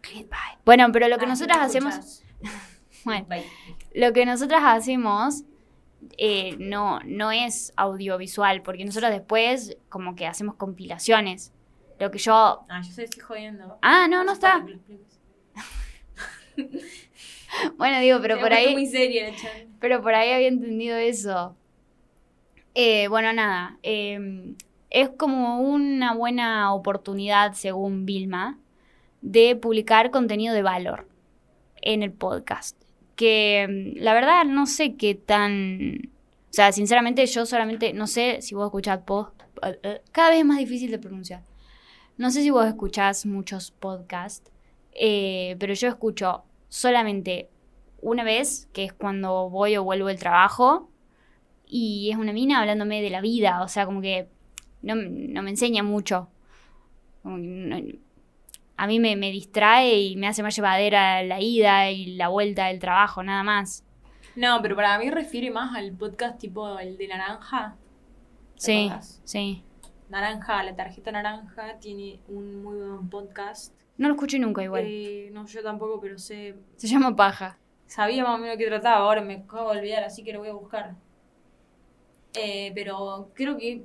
[0.00, 0.58] Clickbait.
[0.64, 2.22] Bueno, pero lo que ah, nosotras ¿no hacemos,
[3.04, 3.26] bueno,
[3.94, 5.44] lo que nosotras hacemos
[6.16, 11.52] eh, no, no es audiovisual, porque nosotros después como que hacemos compilaciones.
[11.98, 12.64] Lo que yo...
[12.68, 13.78] Ah, yo sé, estoy jodiendo.
[13.82, 14.64] Ah, no, no está.
[17.78, 18.74] Bueno, digo, pero por ahí...
[18.74, 19.32] muy seria.
[19.80, 21.56] Pero por ahí había entendido eso.
[22.74, 23.78] Eh, bueno, nada.
[23.82, 24.54] eh,
[24.90, 28.58] es como una buena oportunidad, según Vilma,
[29.20, 31.08] de publicar contenido de valor
[31.82, 32.80] en el podcast.
[33.16, 36.10] Que mm, la verdad no sé qué tan...
[36.50, 39.34] O sea, sinceramente yo solamente, no sé si vos escuchás post...
[40.12, 41.42] Cada vez es más difícil de pronunciar.
[42.16, 44.50] No sé si vos escuchás muchos podcasts,
[44.92, 47.48] eh, pero yo escucho solamente
[48.00, 50.90] una vez, que es cuando voy o vuelvo del trabajo,
[51.66, 54.28] y es una mina hablándome de la vida, o sea, como que
[54.82, 56.28] no, no me enseña mucho.
[57.24, 62.66] A mí me, me distrae y me hace más llevadera la ida y la vuelta
[62.66, 63.84] del trabajo, nada más.
[64.36, 67.76] No, pero para mí refiere más al podcast tipo el de Naranja.
[68.54, 69.20] ¿Te Sí, acordás?
[69.24, 69.62] sí.
[70.10, 73.74] Naranja, la tarjeta naranja tiene un muy buen podcast.
[73.98, 74.84] No lo escuché nunca igual.
[74.86, 76.54] Eh, no, yo tampoco, pero sé.
[76.76, 77.58] Se llama Paja.
[77.86, 80.48] Sabía más o menos qué trataba, ahora me acabo de olvidar, así que lo voy
[80.48, 80.94] a buscar.
[82.34, 83.82] Eh, pero creo que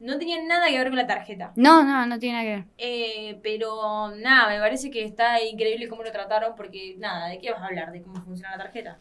[0.00, 1.52] no tenía nada que ver con la tarjeta.
[1.56, 2.64] No, no, no tiene nada que ver.
[2.78, 7.50] Eh, pero nada, me parece que está increíble cómo lo trataron porque nada, ¿de qué
[7.50, 7.92] vas a hablar?
[7.92, 8.98] De cómo funciona la tarjeta.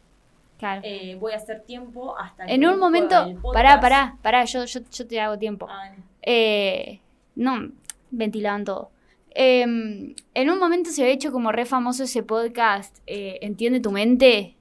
[0.57, 0.81] Claro.
[0.85, 3.15] Eh, voy a hacer tiempo hasta que en un momento,
[3.51, 5.67] pará, pará, pará, yo, yo, yo te hago tiempo.
[5.69, 7.01] Ah, Eh,
[7.35, 7.69] no,
[8.11, 8.91] ventilaban todo.
[9.35, 14.55] Eh, en un momento se había hecho como re famoso ese podcast, Entiende tu mente,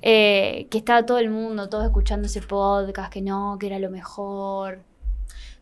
[0.00, 4.80] que estaba todo el mundo, todos escuchando ese podcast, que no, que era lo mejor.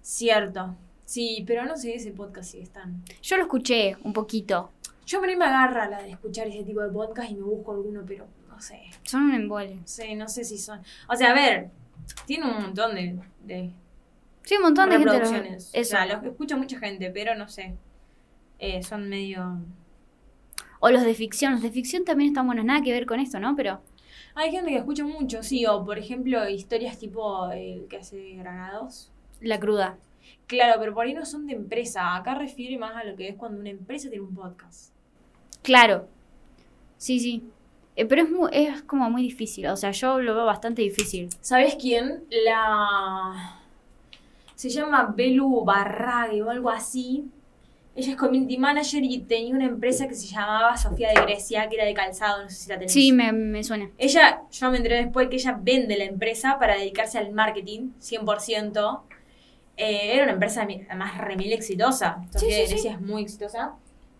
[0.02, 0.76] Cierto.
[1.04, 3.02] Sí, pero no sé ese podcast si están.
[3.22, 4.70] Yo lo escuché un poquito,
[5.06, 8.26] Yo me agarra la de escuchar ese tipo de podcast y me busco alguno, pero
[8.48, 8.80] no sé.
[9.02, 9.78] son un embole.
[9.84, 10.80] Sé, no sé si son.
[11.08, 11.70] O sea, a ver,
[12.26, 13.72] tiene un montón de, de
[14.44, 15.12] Sí, un montón de gente.
[15.12, 15.78] los escucha mucha gente, pero no sé.
[15.78, 15.96] Eso.
[15.96, 17.74] O sea, los escucha mucha gente, pero no sé.
[18.58, 19.58] Eh, son medio...
[20.80, 21.52] O los de ficción.
[21.52, 22.64] Los de ficción también están buenos.
[22.64, 23.54] Nada que ver con esto, ¿no?
[23.54, 23.80] Pero.
[24.34, 29.10] Hay gente que escucha mucho, sí, o por ejemplo historias tipo el que hace Granados.
[29.40, 29.98] La cruda.
[30.46, 32.16] Claro, pero por ahí no son de empresa.
[32.16, 34.92] Acá refiere más a lo que es cuando una empresa tiene un podcast.
[35.62, 36.08] Claro.
[36.96, 37.44] Sí, sí.
[37.96, 39.66] Eh, pero es, muy, es como muy difícil.
[39.68, 41.28] O sea, yo lo veo bastante difícil.
[41.40, 42.24] ¿Sabes quién?
[42.44, 43.60] La...
[44.54, 47.30] Se llama Belu Barrague o algo así.
[47.94, 51.76] Ella es community manager y tenía una empresa que se llamaba Sofía de Grecia, que
[51.76, 52.92] era de calzado, no sé si la tenés.
[52.92, 53.90] Sí, me, me suena.
[53.98, 59.00] Ella, yo me enteré después que ella vende la empresa para dedicarse al marketing, 100%.
[59.80, 62.22] Eh, era una empresa además remil exitosa.
[62.30, 62.90] Sofía sí, sí.
[63.00, 63.76] Muy exitosa.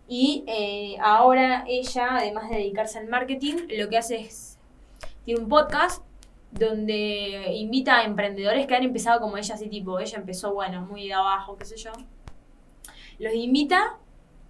[0.09, 4.59] Y eh, ahora ella, además de dedicarse al marketing, lo que hace es,
[5.27, 6.03] tiene un podcast
[6.51, 11.07] donde invita a emprendedores que han empezado como ella, así tipo, ella empezó, bueno, muy
[11.09, 11.93] de abajo, qué sé yo.
[13.19, 13.99] Los invita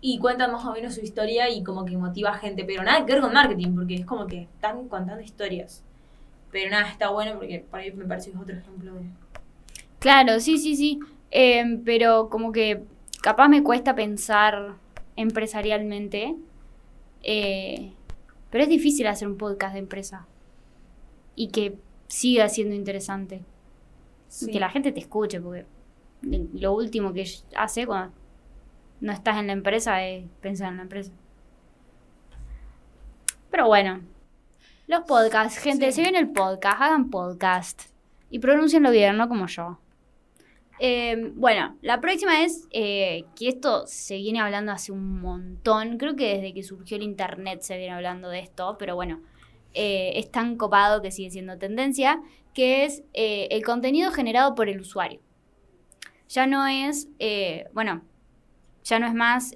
[0.01, 3.05] y cuentan más o menos su historia y como que motiva a gente, pero nada
[3.05, 5.83] que ver con marketing, porque es como que están contando historias.
[6.53, 9.07] Pero nada, está bueno porque por ahí me parece que es otro ejemplo de...
[10.00, 10.98] Claro, sí, sí, sí.
[11.30, 12.82] Eh, pero como que
[13.22, 14.74] capaz me cuesta pensar
[15.16, 16.34] empresarialmente.
[17.22, 17.92] Eh,
[18.50, 20.26] pero es difícil hacer un podcast de empresa.
[21.36, 23.42] Y que siga siendo interesante.
[24.40, 25.66] Y que la gente te escuche, porque
[26.22, 27.24] lo último que
[27.56, 28.12] hace cuando
[29.00, 31.12] no estás en la empresa es pensar en la empresa.
[33.50, 34.00] Pero bueno,
[34.86, 35.96] los podcasts, gente, Sí.
[35.96, 37.82] se viene el podcast, hagan podcast
[38.30, 39.78] y pronuncienlo bien, no como yo.
[40.82, 46.16] Eh, bueno, la próxima es eh, que esto se viene hablando hace un montón, creo
[46.16, 49.20] que desde que surgió el internet se viene hablando de esto, pero bueno,
[49.74, 52.22] eh, es tan copado que sigue siendo tendencia,
[52.54, 55.20] que es el contenido generado por el usuario.
[56.30, 57.08] Ya no es,
[57.74, 58.02] bueno,
[58.82, 59.54] ya no es más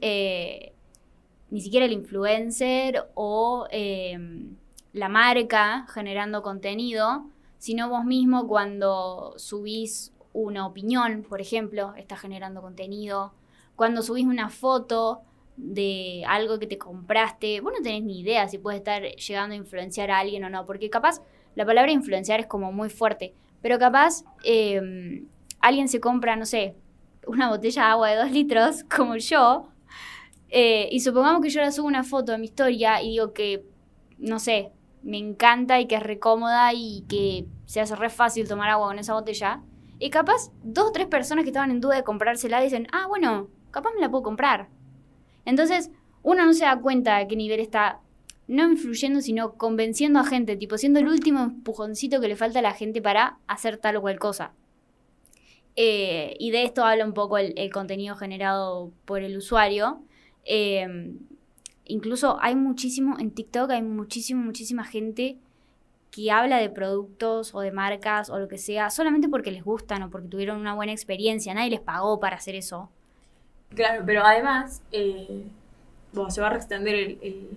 [1.50, 3.66] ni siquiera el influencer o
[4.92, 7.24] la marca generando contenido,
[7.58, 13.32] sino vos mismo cuando subís una opinión, por ejemplo, estás generando contenido.
[13.76, 15.22] Cuando subís una foto
[15.56, 19.56] de algo que te compraste, vos no tenés ni idea si puedes estar llegando a
[19.56, 21.22] influenciar a alguien o no, porque capaz
[21.54, 25.24] la palabra influenciar es como muy fuerte, pero capaz eh,
[25.60, 26.74] alguien se compra, no sé,
[27.26, 29.68] una botella de agua de dos litros, como yo,
[30.48, 33.64] eh, y supongamos que yo le subo una foto a mi historia y digo que,
[34.18, 38.48] no sé, me encanta y que es re cómoda y que se hace re fácil
[38.48, 39.62] tomar agua con esa botella.
[39.98, 43.48] Y capaz dos o tres personas que estaban en duda de comprársela dicen, ah, bueno,
[43.70, 44.68] capaz me la puedo comprar.
[45.44, 45.90] Entonces,
[46.22, 48.00] uno no se da cuenta a qué nivel está,
[48.48, 52.62] no influyendo, sino convenciendo a gente, tipo siendo el último empujoncito que le falta a
[52.62, 54.52] la gente para hacer tal o cual cosa.
[55.76, 60.02] Eh, y de esto habla un poco el, el contenido generado por el usuario.
[60.44, 61.14] Eh,
[61.84, 65.38] incluso hay muchísimo, en TikTok hay muchísimo, muchísima gente
[66.14, 70.00] que habla de productos o de marcas o lo que sea, solamente porque les gustan
[70.04, 71.52] o porque tuvieron una buena experiencia.
[71.54, 72.88] Nadie les pagó para hacer eso.
[73.70, 75.42] Claro, pero además, eh,
[76.12, 77.48] bueno, se va a extender el, el,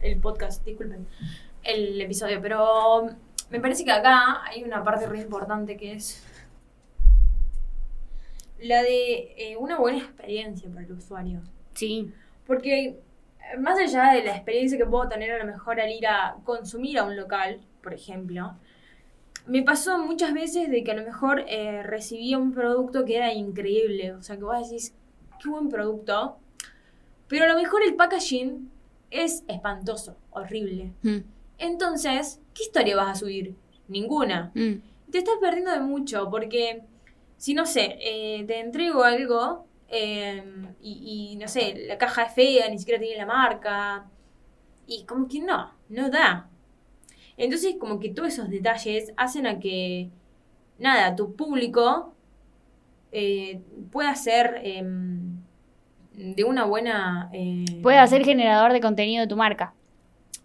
[0.00, 1.06] el podcast, disculpen,
[1.62, 3.10] el episodio, pero
[3.50, 6.24] me parece que acá hay una parte re importante que es
[8.60, 11.42] la de eh, una buena experiencia para el usuario.
[11.74, 12.10] Sí,
[12.46, 12.98] Porque
[13.58, 16.98] más allá de la experiencia que puedo tener a lo mejor al ir a consumir
[16.98, 18.54] a un local, por ejemplo,
[19.46, 23.32] me pasó muchas veces de que a lo mejor eh, recibía un producto que era
[23.32, 24.12] increíble.
[24.12, 24.94] O sea, que vos decís,
[25.42, 26.36] qué buen producto.
[27.28, 28.70] Pero a lo mejor el packaging
[29.10, 30.92] es espantoso, horrible.
[31.02, 31.18] Mm,
[31.58, 33.54] Entonces, ¿qué historia vas a subir?
[33.88, 34.50] Ninguna.
[34.54, 34.74] mm,
[35.10, 36.82] Te estás perdiendo de mucho porque
[37.38, 40.42] si no sé, eh, te entrego algo eh,
[40.80, 44.06] y, y, no sé, la caja es fea, ni siquiera tiene la marca
[44.86, 46.50] y como que no, no da.
[47.36, 50.10] Entonces como que todos esos detalles hacen a que,
[50.78, 52.14] nada, tu público
[53.12, 53.60] eh,
[53.92, 55.38] pueda ser em,
[56.12, 57.30] de una buena...
[57.32, 59.74] eh, Puede ser generador de contenido de tu marca.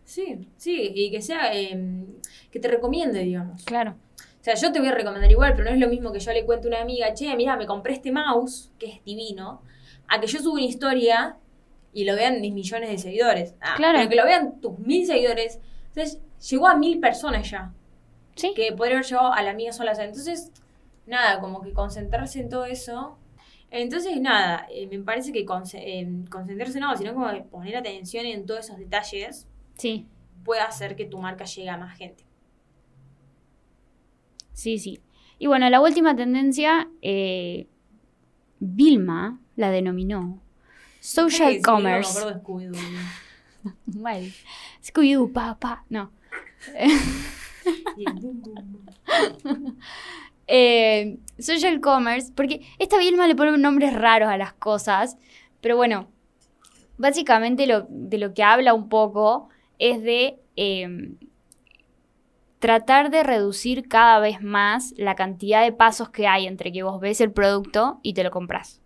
[0.05, 2.05] Sí, sí, y que sea, em,
[2.51, 3.63] que te recomiende, digamos.
[3.63, 3.95] Claro.
[4.43, 6.33] O sea, yo te voy a recomendar igual, pero no es lo mismo que yo
[6.33, 9.61] le cuente a una amiga, che, mira, me compré este mouse, que es divino,
[10.09, 11.37] a que yo suba una historia
[11.93, 13.55] y lo vean mis millones de seguidores.
[13.61, 13.97] Ah, Claro.
[13.99, 15.61] Pero que lo vean tus mil seguidores.
[15.95, 17.71] Entonces, llegó a mil personas ya,
[18.35, 18.51] Sí.
[18.53, 19.93] que podría haber llegado a la mía sola.
[19.93, 20.51] Entonces,
[21.05, 23.17] nada, como que concentrarse en todo eso.
[23.71, 28.25] Entonces, nada, eh, me parece que conce- eh, concentrarse no, sino como que poner atención
[28.25, 30.05] en todos esos detalles Sí.
[30.43, 32.25] puede hacer que tu marca llegue a más gente.
[34.53, 34.99] Sí, sí.
[35.39, 37.67] Y bueno, la última tendencia, eh,
[38.59, 40.41] Vilma la denominó
[40.99, 42.19] social sí, commerce.
[42.19, 42.79] No, me de Scooby-Doo.
[44.01, 44.31] Mal.
[44.81, 45.85] Scooby-Doo, papá.
[45.89, 46.11] No.
[50.45, 55.17] Eh, social commerce, porque esta Vilma le pone nombres raros a las cosas,
[55.61, 56.09] pero bueno,
[56.97, 59.47] básicamente lo, de lo que habla un poco
[59.79, 61.15] es de eh,
[62.63, 67.01] tratar de reducir cada vez más la cantidad de pasos que hay entre que vos
[67.01, 68.79] ves el producto y te lo compras.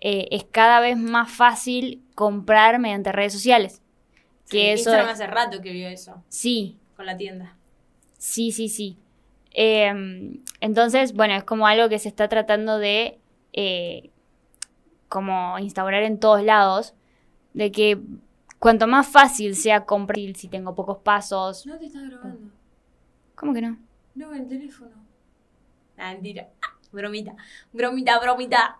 [0.00, 3.82] Eh, es cada vez más fácil comprar mediante redes sociales.
[4.44, 7.56] Sí, Que eso Instagram hace rato que vio eso Sí, con la tienda.
[8.16, 8.96] Sí, sí, sí.
[9.54, 13.18] Eh, entonces, bueno, es como algo que se está tratando de
[13.54, 14.12] eh,
[15.08, 16.94] como instaurar en todos lados,
[17.54, 17.98] de que
[18.60, 22.52] cuanto más fácil sea comprar, si tengo pocos pasos, No te estás grabando.
[23.38, 23.78] ¿Cómo que no?
[24.14, 24.90] No, el teléfono.
[25.96, 26.48] Ah, mentira.
[26.62, 27.34] Ah, Bromita.
[27.72, 28.78] Bromita, bromita.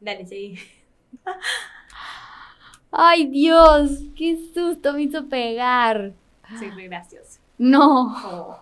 [0.00, 0.58] Dale, seguí.
[2.90, 6.12] Ay, Dios, qué susto me hizo pegar.
[6.58, 7.38] Soy re gracioso.
[7.58, 8.16] No.
[8.24, 8.60] Oh.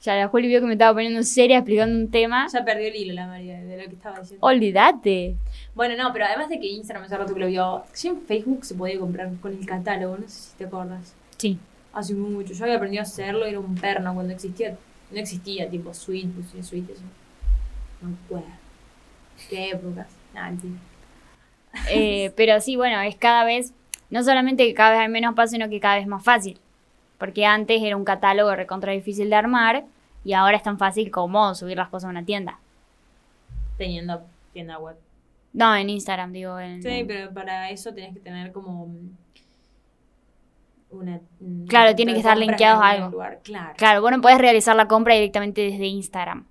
[0.00, 2.46] Ya la Juli vio que me estaba poniendo seria explicando un tema.
[2.50, 4.46] Ya perdió el hilo la María de lo que estaba diciendo.
[4.46, 5.36] Olvídate.
[5.74, 8.64] Bueno, no, pero además de que Instagram hace rato que lo vio, ya en Facebook
[8.64, 11.14] se podía comprar con el catálogo, no sé si te acuerdas.
[11.36, 11.58] Sí.
[11.96, 12.52] Hace mucho.
[12.52, 14.76] Yo había aprendido a hacerlo, era un perno cuando existía.
[15.10, 17.02] No existía, tipo Sweet, pues Sweet, eso.
[18.02, 18.48] No acuerdo.
[19.48, 20.06] ¿Qué épocas?
[20.34, 20.74] Nah, mentira.
[21.90, 23.72] Eh, pero sí, bueno, es cada vez,
[24.10, 26.58] no solamente que cada vez hay menos pasos, sino que cada vez más fácil.
[27.16, 29.84] Porque antes era un catálogo recontra difícil de armar
[30.22, 32.58] y ahora es tan fácil como subir las cosas a una tienda.
[33.78, 34.96] Teniendo tienda web.
[35.54, 36.58] No, en Instagram, digo.
[36.60, 38.88] En, Sí, pero para eso tenés que tener como
[40.90, 41.20] una...
[41.40, 43.12] mm, Claro, tiene que estar linkeados a en algo.
[43.12, 43.40] lugar.
[43.42, 43.74] Claro.
[43.76, 46.46] Claro, vos no podés realizar la compra directamente desde Instagram.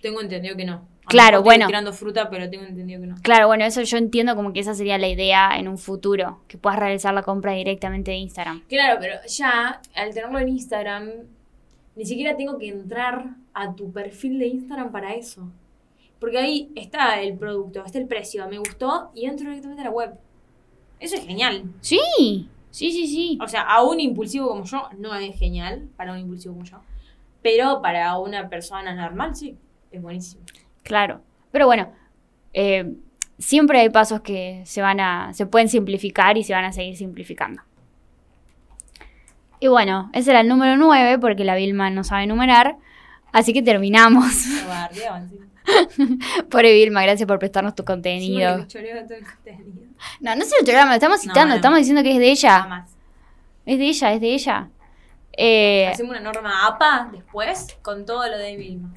[0.00, 0.74] Tengo entendido que no.
[1.04, 1.66] A Claro, bueno.
[1.66, 3.16] tirando fruta, pero tengo entendido que no.
[3.22, 6.56] Claro, bueno, eso yo entiendo como que esa sería la idea en un futuro, que
[6.56, 8.62] puedas realizar la compra directamente de Instagram.
[8.68, 11.08] Claro, pero ya al tenerlo en Instagram,
[11.96, 15.48] ni siquiera tengo que entrar a tu perfil de Instagram para eso.
[16.20, 19.90] Porque ahí está el producto, está el precio, me gustó y entro directamente a la
[19.90, 20.12] web.
[21.00, 21.64] Eso es genial.
[21.80, 23.38] Sí, sí, sí, sí.
[23.42, 26.80] O sea, a un impulsivo como yo no es genial, para un impulsivo como yo.
[27.42, 29.56] Pero para una persona normal sí,
[29.90, 30.42] es buenísimo.
[30.82, 31.22] Claro.
[31.50, 31.92] Pero bueno,
[32.52, 32.94] eh,
[33.38, 35.32] siempre hay pasos que se van a.
[35.34, 37.62] se pueden simplificar y se van a seguir simplificando.
[39.58, 42.76] Y bueno, ese era el número 9, porque la Vilma no sabe numerar.
[43.32, 44.46] Así que terminamos.
[46.50, 48.58] Pobre Vilma, gracias por prestarnos tu contenido.
[48.60, 49.86] que choreaba todo el contenido.
[50.20, 51.54] No, no se lo choreamos, lo estamos citando, no.
[51.56, 52.58] estamos diciendo que es de ella.
[52.58, 52.90] Nada más.
[53.66, 54.68] Es de ella, es de ella.
[55.36, 58.92] Eh, Hacemos una norma APA después con todo lo de Vilma.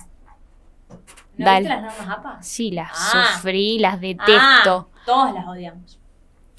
[1.37, 1.59] ¿No Dale.
[1.67, 2.37] viste las normas APA?
[2.41, 3.27] sí, las Ah.
[3.35, 4.89] sufrí, las detesto.
[4.91, 5.99] Ah, todos las odiamos.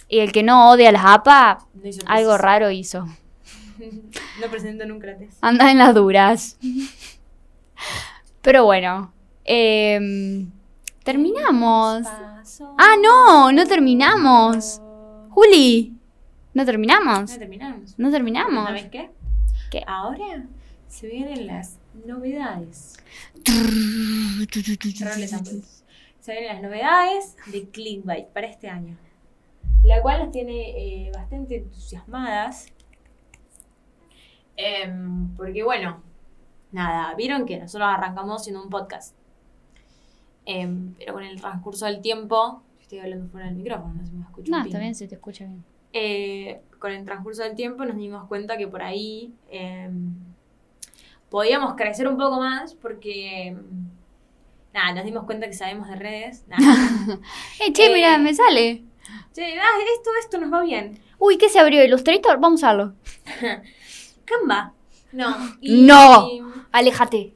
[0.08, 2.40] Y el que no odia las APA, No algo tesis.
[2.42, 3.06] raro hizo.
[4.40, 5.38] No presentó nunca la tesis.
[5.40, 6.58] Anda en las duras.
[8.42, 9.12] Pero bueno,
[9.44, 10.50] em,
[11.02, 12.06] terminamos.
[12.06, 14.80] Ah, no, no terminamos.
[15.30, 15.92] Juli,
[16.52, 17.32] ¿no terminamos?
[17.32, 17.98] No terminamos.
[17.98, 18.66] No terminamos.
[18.66, 19.10] ¿Sabes qué?
[19.70, 19.82] ¿Qué?
[19.86, 20.46] Ahora
[20.88, 22.96] se vienen las novedades.
[26.20, 28.96] Se vienen las novedades de Clickbait para este año.
[29.82, 30.70] La cual nos tiene
[31.06, 32.68] eh, bastante entusiasmadas.
[34.56, 36.00] Em, porque bueno,
[36.72, 39.14] nada, vieron que nosotros arrancamos haciendo un podcast.
[40.46, 44.22] Em, pero con el transcurso del tiempo, estoy hablando fuera del micrófono, no se me
[44.24, 44.50] escucha.
[44.50, 45.64] No, está bien, se te escucha bien.
[45.92, 50.12] Eh, con el transcurso del tiempo nos dimos cuenta que por ahí em,
[51.30, 53.62] podíamos crecer un poco más porque em,
[54.72, 56.44] nada, nos dimos cuenta que sabemos de redes.
[56.48, 56.62] Nada.
[57.60, 58.82] Eh, che, Eh, mira, me sale.
[59.32, 60.98] Che, ah, esto, esto nos va bien.
[61.18, 61.82] Uy, ¿qué se abrió?
[61.84, 62.38] ¿Illustrator?
[62.38, 62.94] Vamos a verlo.
[64.24, 64.72] Canva.
[65.12, 65.36] No.
[65.62, 66.28] No.
[66.72, 67.33] Aléjate.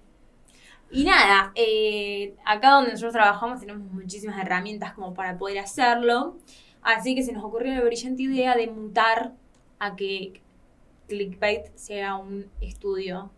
[0.90, 6.38] Y nada, eh, acá donde nosotros trabajamos tenemos muchísimas herramientas como para poder hacerlo.
[6.82, 9.34] Así que se nos ocurrió la brillante idea de mutar
[9.78, 10.40] a que
[11.08, 13.30] Clickbait sea un estudio,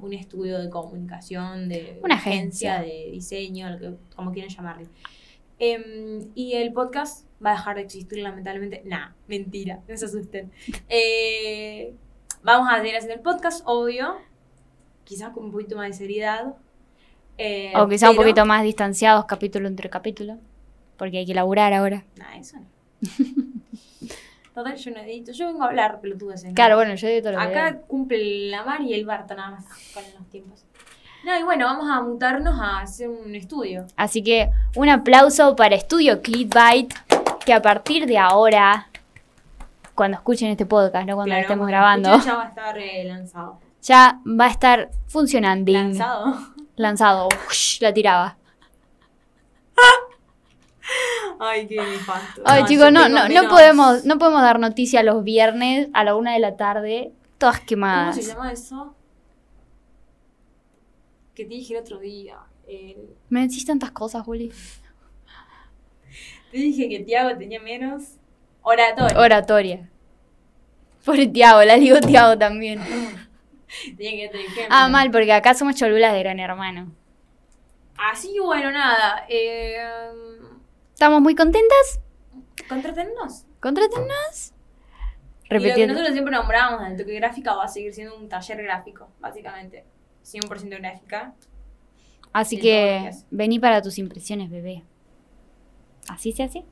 [0.00, 2.80] un estudio de comunicación, de Una agencia.
[2.80, 4.86] de diseño, lo que, como quieran llamarle.
[5.58, 8.82] Em, y el podcast va a dejar de existir lamentablemente.
[8.86, 10.50] Nah, mentira, no se asusten.
[10.88, 11.94] Eh,
[12.42, 14.16] vamos a seguir haciendo el podcast, obvio.
[15.10, 16.54] Quizás con un poquito más de seriedad.
[17.36, 20.38] Eh, O quizá un poquito más distanciados capítulo entre capítulo.
[20.96, 22.04] Porque hay que laburar ahora.
[22.14, 22.66] Nah, eso no.
[24.54, 25.32] Total, yo no edito.
[25.32, 28.62] Yo vengo a hablar pelotudas en Claro, bueno, yo todo lo que Acá cumple la
[28.62, 30.64] Mar y el Barto nada más con los tiempos.
[31.24, 33.86] No, y bueno, vamos a mutarnos a hacer un estudio.
[33.96, 36.94] Así que un aplauso para Estudio Clickbait,
[37.44, 38.88] que a partir de ahora,
[39.96, 43.58] cuando escuchen este podcast, no cuando lo estemos grabando, Ya va a estar eh, lanzado.
[43.82, 45.72] Ya va a estar funcionando.
[45.72, 46.36] Lanzado.
[46.76, 47.28] Lanzado.
[47.48, 48.36] Ush, la tiraba.
[51.38, 52.42] Ay, qué nefasto.
[52.44, 56.14] Ay, No, chicos, no, no, no podemos, no podemos dar noticia los viernes a la
[56.16, 58.16] una de la tarde, todas ¿Cómo quemadas.
[58.16, 58.94] se llama eso?
[61.34, 62.36] Que te dije el otro día.
[62.68, 64.52] El- Me decís tantas cosas, Juli.
[66.50, 68.02] Te dije que Tiago tenía menos
[68.62, 69.18] oratorio.
[69.18, 69.88] Oratoria.
[71.04, 72.80] Pobre Tiago, la digo Tiago también.
[73.96, 74.68] tenía que tener ejemplo.
[74.76, 76.92] Ah, mal, porque acá somos cholulas de gran hermano.
[77.98, 79.24] Así que bueno, nada.
[79.28, 79.76] Eh,
[80.92, 82.00] ¿Estamos muy contentas?
[82.68, 83.44] contrátennos.
[83.60, 84.52] ¿Contrátennos?
[85.50, 85.94] Y lo que Repetiendo.
[85.94, 89.84] nosotros siempre nombrábamos en toque gráfica va a seguir siendo un taller gráfico, básicamente.
[90.24, 91.34] 100% gráfica.
[92.32, 94.84] Así que vení para tus impresiones, bebé.
[96.08, 96.64] ¿Así se hace?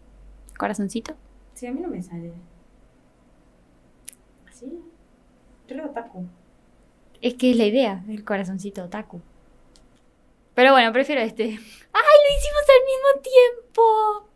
[0.57, 1.17] ¿Corazoncito?
[1.55, 2.33] Sí, a mí no me sale.
[4.49, 4.81] ¿Así?
[5.67, 6.23] Yo lo taco.
[7.21, 9.21] Es que es la idea, el corazoncito otaku.
[10.55, 11.45] Pero bueno, prefiero este.
[11.45, 14.29] ¡Ay, lo hicimos al mismo tiempo!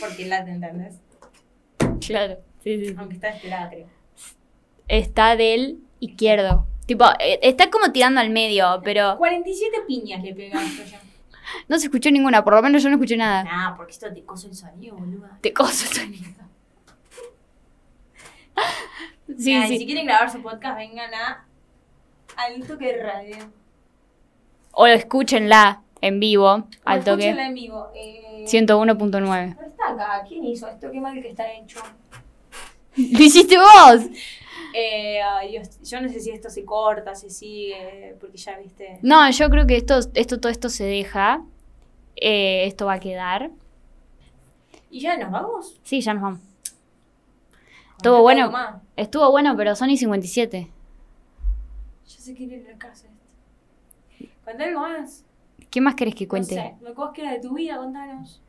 [0.00, 0.94] Porque la te entendés.
[2.06, 2.94] Claro, sí, sí.
[2.96, 3.86] Aunque está esperada, creo.
[4.86, 6.66] Está del izquierdo.
[6.86, 11.00] Tipo, eh, está como tirando al medio, pero 47 piñas le pegaste ya.
[11.68, 13.44] no se escuchó ninguna, por lo menos yo no escuché nada.
[13.44, 15.38] Nah, porque esto te coso el sonido, boluda.
[15.42, 16.30] Te coso el sonido.
[19.36, 19.78] Sí, y sí.
[19.78, 21.44] Si quieren grabar su podcast, vengan a
[22.36, 23.36] al toque de radio.
[24.72, 27.24] O escúchenla en vivo, al toque.
[27.24, 27.88] escúchenla en vivo.
[27.94, 29.20] Eh, 101.9.
[29.20, 30.24] No está acá.
[30.26, 30.90] ¿Quién hizo esto?
[30.90, 31.80] Qué mal que está hecho.
[32.96, 34.06] ¡Lo hiciste vos!
[34.74, 35.20] Eh,
[35.50, 38.98] Dios, yo no sé si esto se corta, se sigue, porque ya viste.
[39.02, 41.42] No, yo creo que esto, esto todo esto se deja.
[42.16, 43.50] Eh, esto va a quedar.
[44.90, 45.80] ¿Y ya nos vamos?
[45.82, 46.40] Sí, ya nos vamos.
[47.98, 48.50] Estuvo bueno.
[48.96, 50.70] Estuvo bueno, pero Sony 57.
[52.08, 54.32] Yo sé que ir a la casa esto.
[54.44, 55.24] Contá algo más.
[55.70, 56.54] ¿Qué más querés que cuente?
[56.54, 58.40] No sé, lo que vos quieras de tu vida, contanos.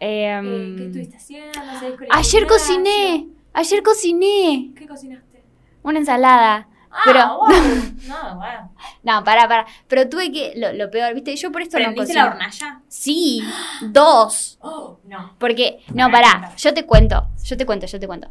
[0.00, 1.52] Em, Eh, ¿Qué estuviste haciendo?
[1.78, 3.28] ¿Seguís con el ayer cociné.
[3.52, 4.72] Ayer cociné.
[4.74, 5.42] ¿Qué cocinaste?
[5.82, 6.66] Una ensalada.
[6.90, 7.48] Ah, Pero- wow.
[8.08, 8.72] No, bueno.
[9.04, 9.66] No, pará, pará.
[9.86, 10.54] Pero tuve que.
[10.56, 11.36] Lo, lo peor, ¿viste?
[11.36, 12.24] Yo por esto no ¿Prendiste cocino.
[12.24, 12.80] la hornalla?
[12.88, 13.42] Sí,
[13.90, 14.58] dos.
[14.64, 15.34] Oh, no.
[15.38, 16.54] Porque, no, pará.
[16.56, 18.28] yo te cuento, yo te cuento, yo te cuento.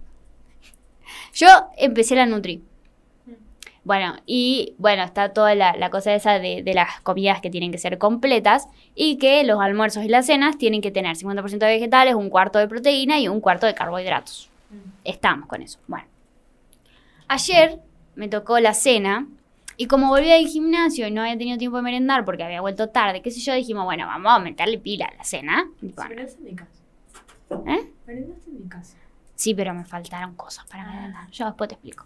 [1.33, 2.61] Yo empecé la Nutri.
[3.83, 7.71] Bueno, y bueno, está toda la, la cosa esa de, de las comidas que tienen
[7.71, 11.65] que ser completas y que los almuerzos y las cenas tienen que tener 50% de
[11.65, 14.51] vegetales, un cuarto de proteína y un cuarto de carbohidratos.
[14.69, 14.75] Mm.
[15.03, 15.79] Estamos con eso.
[15.87, 16.05] Bueno.
[17.27, 17.79] Ayer
[18.15, 19.25] me tocó la cena
[19.77, 22.89] y como volví del gimnasio y no había tenido tiempo de merendar porque había vuelto
[22.89, 25.67] tarde, qué sé yo, dijimos, bueno, vamos a meterle pila a la cena.
[25.81, 26.83] Y bueno, es en mi casa.
[27.65, 27.89] ¿eh?
[28.05, 28.97] Merendaste en mi casa.
[29.41, 30.93] Sí, pero me faltaron cosas para Ah.
[30.93, 31.31] merendar.
[31.31, 32.05] Yo después te explico.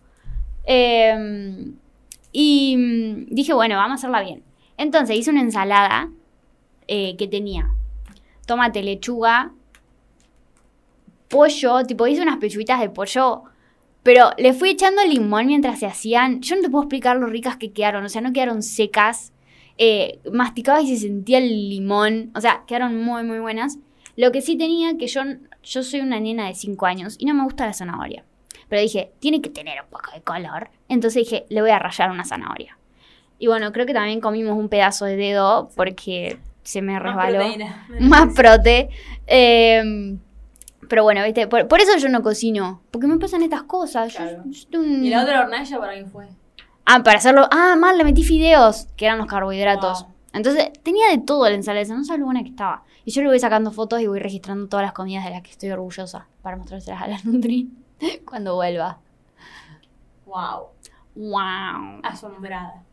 [0.65, 1.73] Eh,
[2.31, 4.41] y mm, dije, bueno, vamos a hacerla bien.
[4.77, 6.09] Entonces hice una ensalada
[6.87, 7.67] eh, que tenía
[8.45, 9.51] tomate, lechuga,
[11.27, 13.43] pollo, tipo hice unas pechuguitas de pollo,
[14.03, 16.41] pero le fui echando limón mientras se hacían.
[16.41, 19.33] Yo no te puedo explicar lo ricas que quedaron, o sea, no quedaron secas.
[19.77, 23.77] Eh, masticaba y se sentía el limón, o sea, quedaron muy, muy buenas.
[24.15, 25.21] Lo que sí tenía que yo,
[25.65, 28.23] yo soy una nena de 5 años y no me gusta la zanahoria.
[28.69, 30.69] Pero dije, tiene que tener un poco de color.
[30.89, 32.77] Entonces dije, le voy a rallar una zanahoria.
[33.37, 37.39] Y bueno, creo que también comimos un pedazo de dedo porque se me resbaló.
[37.39, 37.87] Más proteína.
[37.99, 38.89] Más prote.
[39.27, 40.17] Eh,
[40.89, 42.81] pero bueno, viste, por, por eso yo no cocino.
[42.91, 44.13] Porque me pasan estas cosas.
[44.15, 44.43] Claro.
[44.71, 46.27] yo un- ¿Y la otra hornalla para qué fue?
[46.85, 47.47] Ah, para hacerlo.
[47.51, 50.03] Ah, mal, le metí fideos, que eran los carbohidratos.
[50.03, 50.14] Wow.
[50.35, 52.83] Entonces, tenía de todo la ensalada, no sabía lo buena que estaba.
[53.05, 55.51] Y yo le voy sacando fotos y voy registrando todas las comidas de las que
[55.51, 57.69] estoy orgullosa para mostrárselas a la Nutri
[58.25, 58.99] cuando vuelva.
[60.25, 60.67] Wow.
[61.15, 62.01] ¡Wow!
[62.03, 62.83] Asombrada.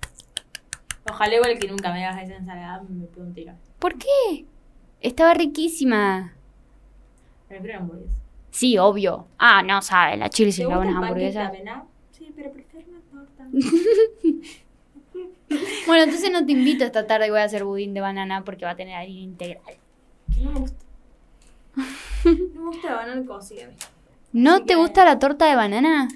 [1.11, 3.55] Ojalá igual que nunca me hagas esa ensalada, me pego un tiro.
[3.81, 4.47] ¿Por qué?
[5.01, 6.33] Estaba riquísima.
[7.49, 8.17] Prefiero hamburguesa.
[8.53, 9.27] Sí, obvio.
[9.39, 11.45] Ah, no, sabe, la chile ¿Te sin hamburguesas.
[11.45, 11.85] también, ah?
[12.13, 13.49] Sí, pero prefiero una torta.
[15.87, 18.71] Bueno, entonces no te invito esta tarde, voy a hacer budín de banana porque va
[18.73, 19.63] a tener harina integral.
[20.35, 20.77] que no me gusta.
[22.25, 23.69] No me gusta la banana cocida.
[24.33, 26.09] ¿No Así te que- gusta la torta de banana?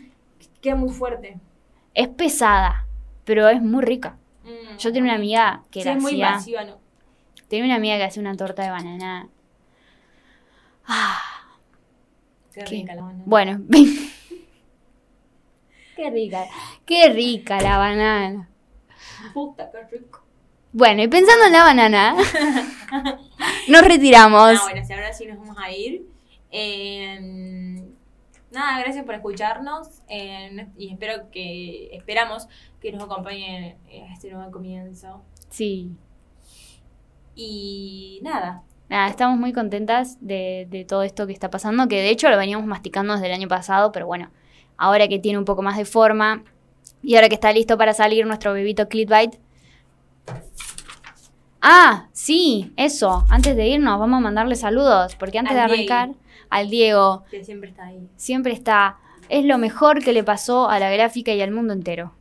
[0.60, 1.38] Queda muy fuerte.
[1.94, 2.86] Es pesada,
[3.24, 4.16] pero es muy rica.
[4.44, 6.28] Mm, Yo tenía una amiga que la es muy hacía.
[6.28, 6.78] invasiva, no.
[7.48, 9.28] Tenía una amiga que hacía una torta de banana.
[10.86, 11.20] Ah,
[12.52, 12.70] Qué ¿Qué?
[12.70, 13.24] rica la banana.
[13.26, 13.60] bueno.
[15.96, 16.44] Qué rica.
[16.84, 18.48] Qué rica la banana.
[19.36, 20.24] Puta, qué rico.
[20.72, 22.16] Bueno, y pensando en la banana,
[23.68, 24.56] nos retiramos.
[24.58, 26.06] Ah, bueno, si ahora sí nos vamos a ir.
[26.50, 27.84] Eh,
[28.50, 32.48] nada, gracias por escucharnos eh, y espero que, esperamos
[32.80, 33.76] que nos acompañen
[34.08, 35.22] a este nuevo comienzo.
[35.50, 35.90] Sí.
[37.34, 42.08] Y nada, Nada, estamos muy contentas de, de todo esto que está pasando, que de
[42.08, 44.30] hecho lo veníamos masticando desde el año pasado, pero bueno,
[44.78, 46.42] ahora que tiene un poco más de forma
[47.06, 49.38] y ahora que está listo para salir nuestro bebito Clitbite.
[51.62, 53.24] Ah, sí, eso.
[53.28, 56.10] Antes de irnos, vamos a mandarle saludos, porque antes Al de arrancar,
[56.50, 58.08] al Diego, que siempre está ahí.
[58.16, 58.96] siempre está.
[59.28, 62.12] Es lo mejor que le pasó a la gráfica y al mundo entero.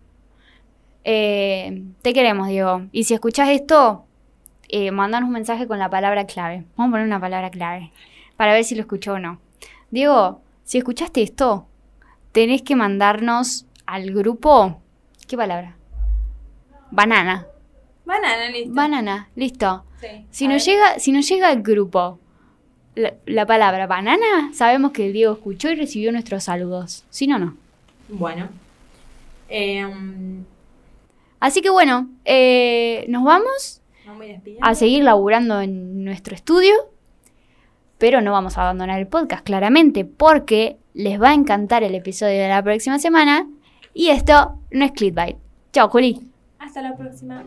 [1.04, 2.84] Eh, te queremos, Diego.
[2.92, 4.06] Y si escuchás esto,
[4.70, 6.64] eh, mandanos un mensaje con la palabra clave.
[6.78, 7.92] Vamos a poner una palabra clave
[8.38, 9.40] para ver si lo escuchó o no.
[9.90, 11.66] Diego, si escuchaste esto,
[12.34, 14.82] tenés que mandarnos al grupo.
[15.28, 15.76] ¿Qué palabra?
[16.92, 17.48] Banana.
[18.06, 18.74] Banana, listo.
[18.74, 19.86] Banana, listo.
[20.00, 20.26] Sí.
[20.30, 20.76] Si nos, ver.
[20.76, 22.20] llega, si nos llega al grupo
[22.96, 27.06] la, la palabra banana, sabemos que el Diego escuchó y recibió nuestros saludos.
[27.10, 27.56] Si no, no.
[28.10, 28.50] Bueno.
[29.50, 30.46] Em,
[31.46, 33.82] Así que bueno, eh, nos vamos
[34.62, 36.74] a seguir laburando en nuestro estudio,
[38.00, 42.42] pero no vamos a abandonar el podcast, claramente, porque les va a encantar el episodio
[42.42, 43.48] de la próxima semana
[43.96, 45.38] y esto no es Clickbait.
[45.72, 46.20] Chao, Juli.
[46.60, 47.44] Hasta la próxima.